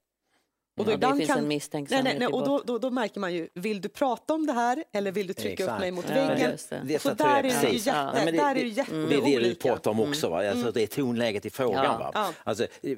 Och 0.79 0.87
Ja, 0.91 0.97
det 0.97 1.17
finns 1.17 1.31
en 1.31 1.37
nej, 1.37 1.47
misstänksamhet 1.47 2.05
nej, 2.05 2.19
nej, 2.19 2.29
i 2.29 2.33
och 2.33 2.45
då, 2.45 2.63
då, 2.67 2.79
då 2.79 2.91
märker 2.91 3.21
man 3.21 3.35
ju, 3.35 3.49
vill 3.55 3.81
du 3.81 3.89
prata 3.89 4.35
om 4.35 4.47
det 4.47 4.53
här 4.53 4.85
eller 4.93 5.13
vill 5.13 5.27
du 5.27 5.33
trycka 5.35 5.63
upp 5.65 5.69
Exakt. 5.69 5.81
mig 5.81 5.91
mot 5.91 6.05
Ja, 6.09 6.15
väggen? 6.15 6.51
just 6.51 6.71
det. 6.71 6.81
Det 6.85 6.99
Så 6.99 7.09
tror 7.09 7.17
där 7.29 7.39
är 7.39 7.43
det 7.43 7.49
ju 7.49 7.77
jätte, 7.79 7.91
Ja, 7.91 8.13
Nej, 8.25 8.33
där 8.33 8.51
är 8.51 8.55
det 8.55 8.61
jätteolika. 8.61 9.21
Det 9.21 9.35
är 9.35 9.41
det 9.41 9.49
du 9.49 9.55
pratar 9.55 9.91
om 9.91 10.01
också, 10.01 10.29
va? 10.29 10.51
Alltså, 10.51 10.73
det 10.73 10.83
är 10.83 10.87
tonläget 10.87 11.47
i 11.47 11.51
frågan. 11.51 11.85
Ja. 11.85 11.99
Va? 11.99 12.11
Ja. 12.15 12.33
Alltså, 12.45 12.67
vi 12.83 12.97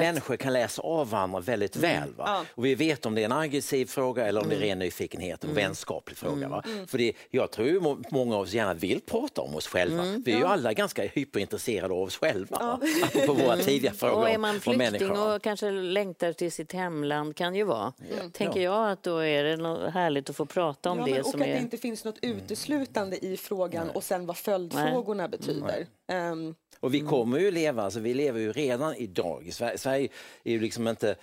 människor 0.00 0.36
kan 0.36 0.52
läsa 0.52 0.82
av 0.82 1.10
varandra 1.10 1.40
väldigt 1.40 1.76
väl. 1.76 2.12
Va? 2.16 2.24
Ja. 2.26 2.44
Och 2.54 2.64
vi 2.64 2.74
vet 2.74 3.06
om 3.06 3.14
det 3.14 3.20
är 3.20 3.24
en 3.24 3.32
aggressiv 3.32 3.86
fråga 3.86 4.26
eller 4.26 4.40
om 4.40 4.48
det 4.48 4.54
är 4.56 4.60
ren 4.60 4.78
nyfikenhet 4.78 5.44
och 5.44 5.56
vänskaplig 5.56 6.18
fråga. 6.18 6.48
Va? 6.48 6.62
För 6.86 6.98
det, 6.98 7.12
jag 7.30 7.50
tror 7.50 8.12
många 8.14 8.34
av 8.36 8.40
oss 8.42 8.52
gärna 8.52 8.74
vill 8.74 9.00
prata 9.00 9.40
om 9.42 9.54
oss 9.54 9.66
själva. 9.66 10.02
Vi 10.24 10.32
är 10.32 10.38
ju 10.38 10.44
alla 10.44 10.72
ganska 10.72 11.02
hyperintresserade 11.02 11.94
av 11.94 12.00
oss 12.00 12.16
själva. 12.16 12.58
Va? 12.58 12.80
Apropå 13.02 13.32
våra 13.32 13.56
tidiga 13.56 13.92
frågor 13.92 14.16
Och 14.22 14.30
är 14.30 14.38
man 14.38 14.60
flykting 14.60 15.10
och 15.10 15.42
kanske 15.42 15.70
längtar 15.70 16.32
till 16.32 16.52
sitt 16.52 16.72
hemland, 16.78 17.36
kan 17.36 17.54
ju 17.54 17.64
vara, 17.64 17.92
tänker 18.32 18.60
jag 18.60 18.90
att 18.90 19.02
då 19.02 19.18
är 19.18 19.44
det 19.44 19.56
något 19.56 19.92
härligt 19.92 20.30
att 20.30 20.36
få 20.36 20.46
prata 20.46 20.90
om 20.90 20.98
Ja, 20.98 21.04
det 21.04 21.10
men, 21.10 21.20
och 21.20 21.26
som 21.26 21.40
att 21.40 21.46
är... 21.46 21.52
det 21.52 21.58
inte 21.60 21.76
finns 21.76 22.04
något 22.04 22.18
uteslutande 22.22 23.24
i 23.24 23.36
frågan 23.36 23.90
och 23.90 24.04
sen 24.04 24.26
vad 24.26 24.36
följdfrågorna 24.36 25.28
betyder. 25.28 25.86
Ehm, 26.06 26.54
Och 26.80 26.94
vi 26.94 27.00
kommer 27.00 27.38
ju 27.38 27.50
leva, 27.50 27.82
alltså 27.82 28.00
vi 28.00 28.14
lever 28.14 28.40
ju 28.40 28.52
redan 28.52 28.94
idag 28.94 29.46
i 29.46 29.52
Sverige. 29.52 29.78
Sverige 29.78 30.08
är 30.44 30.52
ju 30.52 30.60
liksom 30.60 30.88
inte, 30.88 31.16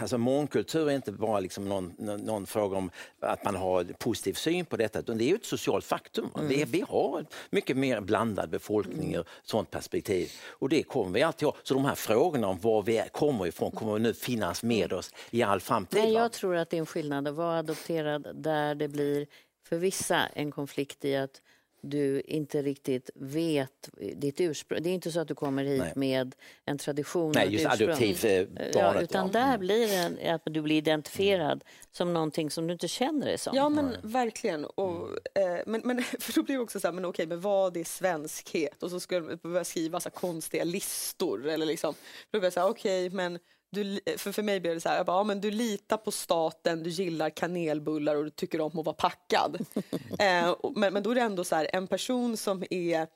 alltså 0.00 0.18
mångkultur 0.18 0.90
är 0.90 0.94
inte 0.94 1.12
bara 1.12 1.40
liksom 1.40 1.68
någon, 1.68 1.94
någon 1.98 2.46
fråga 2.46 2.76
om 2.76 2.90
att 3.20 3.44
man 3.44 3.56
har 3.56 3.84
positiv 3.84 4.32
syn 4.32 4.64
på 4.64 4.76
detta, 4.76 4.98
utan 4.98 5.18
det 5.18 5.24
är 5.24 5.28
ju 5.28 5.34
ett 5.34 5.44
socialt 5.44 5.84
faktum. 5.84 6.30
Mm. 6.34 6.48
Vi, 6.48 6.64
vi 6.64 6.84
har 6.88 7.26
mycket 7.50 7.76
mer 7.76 8.00
blandad 8.00 8.50
befolkning 8.50 9.14
ur 9.14 9.24
sånt 9.42 9.70
perspektiv 9.70 10.30
och 10.48 10.68
det 10.68 10.82
kommer 10.82 11.12
vi 11.12 11.22
alltid 11.22 11.46
ha. 11.46 11.56
Så 11.62 11.74
de 11.74 11.84
här 11.84 11.94
frågorna 11.94 12.48
om 12.48 12.58
var 12.60 12.82
vi 12.82 13.02
kommer 13.12 13.46
ifrån 13.46 13.70
kommer 13.70 13.98
nu 13.98 14.14
finnas 14.14 14.62
med 14.62 14.92
oss 14.92 15.14
i 15.30 15.42
all 15.42 15.60
framtid. 15.60 16.00
Nej, 16.02 16.12
jag 16.12 16.32
tror 16.32 16.56
att 16.56 16.70
det 16.70 16.76
är 16.76 16.78
en 16.78 16.86
skillnad 16.86 17.28
att 17.28 17.34
vara 17.34 17.58
adopterad 17.58 18.28
där 18.34 18.74
det 18.74 18.88
blir 18.88 19.26
för 19.68 19.76
vissa 19.76 20.26
en 20.26 20.50
konflikt 20.50 21.04
i 21.04 21.16
att 21.16 21.40
du 21.82 22.20
inte 22.20 22.62
riktigt 22.62 23.10
vet 23.14 23.90
ditt 24.16 24.40
ursprung. 24.40 24.82
Det 24.82 24.90
är 24.90 24.94
inte 24.94 25.12
så 25.12 25.20
att 25.20 25.28
du 25.28 25.34
kommer 25.34 25.64
hit 25.64 25.82
Nej. 25.82 25.92
med 25.96 26.34
en 26.64 26.78
tradition 26.78 27.32
Nej, 27.34 27.52
just 27.52 27.66
adoptivbarnet. 27.66 28.74
Ja, 28.74 29.00
utan 29.00 29.26
ja. 29.26 29.32
där 29.32 29.48
mm. 29.48 29.60
blir 29.60 29.88
det 29.88 30.30
att 30.34 30.42
du 30.44 30.62
blir 30.62 30.76
identifierad 30.76 31.52
mm. 31.52 31.66
som 31.92 32.12
någonting 32.14 32.50
som 32.50 32.66
du 32.66 32.72
inte 32.72 32.88
känner 32.88 33.26
dig 33.26 33.38
som. 33.38 33.56
Ja, 33.56 33.68
men 33.68 33.96
verkligen. 34.02 34.64
Och, 34.64 35.08
eh, 35.38 35.60
men, 35.66 35.80
men, 35.84 36.02
för 36.18 36.32
då 36.32 36.42
blir 36.42 36.56
det 36.56 36.62
också 36.62 36.80
så 36.80 36.86
här, 36.86 36.92
men 36.92 37.04
okej, 37.04 37.26
men 37.26 37.40
vad 37.40 37.76
är 37.76 37.84
svenskhet? 37.84 38.82
Och 38.82 38.90
så 38.90 39.00
ska 39.00 39.14
jag 39.14 39.38
börja 39.38 39.64
skriva 39.64 40.00
så 40.00 40.10
konstiga 40.10 40.64
listor. 40.64 41.48
Eller 41.48 41.66
liksom, 41.66 41.94
då 42.30 42.38
blir 42.38 42.46
jag 42.46 42.52
så 42.52 42.60
här, 42.60 42.68
okej, 42.68 43.10
men 43.10 43.38
du, 43.72 44.00
för, 44.16 44.32
för 44.32 44.42
mig 44.42 44.60
blir 44.60 44.74
det 44.74 44.80
så 44.80 44.88
här, 44.88 44.96
jag 44.96 45.06
bara, 45.06 45.16
ja, 45.16 45.24
men 45.24 45.40
du 45.40 45.50
litar 45.50 45.96
på 45.96 46.10
staten, 46.10 46.82
du 46.82 46.90
gillar 46.90 47.30
kanelbullar 47.30 48.16
och 48.16 48.24
du 48.24 48.30
tycker 48.30 48.60
om 48.60 48.78
att 48.78 48.86
vara 48.86 48.94
packad. 48.94 49.66
eh, 50.18 50.56
men, 50.76 50.92
men 50.92 51.02
då 51.02 51.10
är 51.10 51.14
det 51.14 51.20
ändå 51.20 51.44
så 51.44 51.56
här, 51.56 51.70
en 51.72 51.86
person 51.86 52.36
som 52.36 52.64
är 52.70 53.06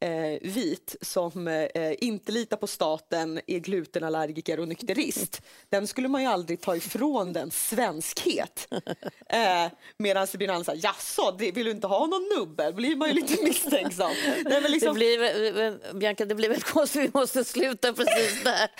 eh, 0.00 0.38
vit 0.40 0.96
som 1.00 1.48
eh, 1.48 1.92
inte 1.98 2.32
litar 2.32 2.56
på 2.56 2.66
staten, 2.66 3.40
är 3.46 3.58
glutenallergiker 3.58 4.60
och 4.60 4.68
nykterist. 4.68 5.42
Den 5.68 5.86
skulle 5.86 6.08
man 6.08 6.22
ju 6.22 6.28
aldrig 6.28 6.60
ta 6.60 6.76
ifrån 6.76 7.32
den 7.32 7.50
svenskhet. 7.50 8.68
Eh, 9.30 9.72
Medan 9.98 10.26
det 10.32 10.38
blir 10.38 10.48
annan 10.48 10.64
så 10.64 10.70
här, 10.70 10.80
jaså, 10.82 11.36
vill 11.38 11.64
du 11.64 11.70
inte 11.70 11.86
ha 11.86 12.06
någon 12.06 12.22
nubbe? 12.38 12.72
Blir 12.72 12.96
man 12.96 13.08
ju 13.08 13.14
lite 13.14 13.44
misstänksam. 13.44 14.12
Nej, 14.44 14.60
men 14.62 14.72
liksom... 14.72 14.88
det, 14.88 14.94
blir, 14.94 15.94
Bianca, 15.94 16.24
det 16.24 16.34
blir 16.34 16.48
väl 16.48 16.62
konstigt, 16.62 17.02
vi 17.02 17.10
måste 17.14 17.44
sluta 17.44 17.92
precis 17.92 18.44
där. 18.44 18.70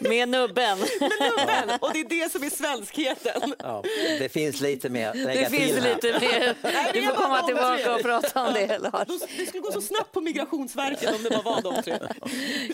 Med 0.18 0.28
nubben. 0.28 0.78
Med 1.00 1.10
nubben, 1.20 1.78
och 1.80 1.90
det 1.92 2.00
är 2.00 2.08
det 2.08 2.32
som 2.32 2.42
är 2.42 2.50
svenskheten. 2.50 3.54
Ja, 3.58 3.82
det 4.18 4.28
finns 4.28 4.60
lite 4.60 4.88
mer 4.88 5.12
Det 5.14 5.50
finns 5.50 5.84
lite 5.84 6.20
mer. 6.20 6.54
Du 6.92 7.02
får 7.02 7.14
komma 7.14 7.42
tillbaka 7.42 7.94
och 7.94 8.02
prata 8.02 8.46
om 8.46 8.54
det, 8.54 8.78
Lars. 8.78 9.08
Det 9.36 9.46
skulle 9.46 9.60
gå 9.60 9.72
så 9.72 9.80
snabbt 9.80 10.12
på 10.12 10.20
Migrationsverket 10.20 11.14
om 11.14 11.22
det 11.22 11.30
bara 11.30 11.42
var 11.42 11.62
de 11.62 11.82
tre. 11.82 11.98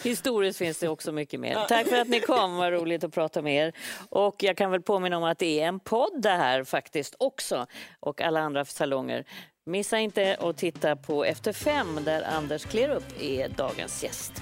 Historiskt 0.02 0.58
finns 0.58 0.78
det 0.78 0.88
också 0.88 1.12
mycket 1.12 1.40
mer. 1.40 1.64
Tack 1.68 1.86
för 1.88 1.96
att 1.96 2.08
ni 2.08 2.20
kom, 2.20 2.56
vad 2.56 2.72
roligt 2.72 3.04
att 3.04 3.14
prata 3.14 3.42
med 3.42 3.66
er. 3.66 3.72
Och 4.08 4.42
jag 4.42 4.56
kan 4.56 4.70
väl 4.70 4.82
påminna 4.82 5.16
om 5.16 5.24
att 5.24 5.38
det 5.38 5.60
är 5.60 5.66
en 5.68 5.80
podd 5.80 6.22
det 6.22 6.30
här 6.30 6.64
faktiskt 6.64 7.14
också 7.18 7.66
och 8.00 8.20
alla 8.20 8.40
andra 8.40 8.64
salonger. 8.64 9.24
Missa 9.66 9.98
inte 9.98 10.36
att 10.40 10.56
titta 10.56 10.96
på 10.96 11.24
Efter 11.24 11.52
fem 11.52 12.00
där 12.04 12.22
Anders 12.22 12.64
Klerup 12.64 13.04
är 13.20 13.48
dagens 13.48 14.04
gäst. 14.04 14.32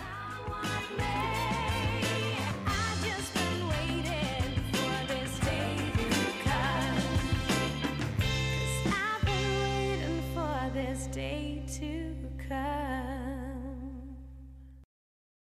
this 10.73 11.07
day. 11.09 11.52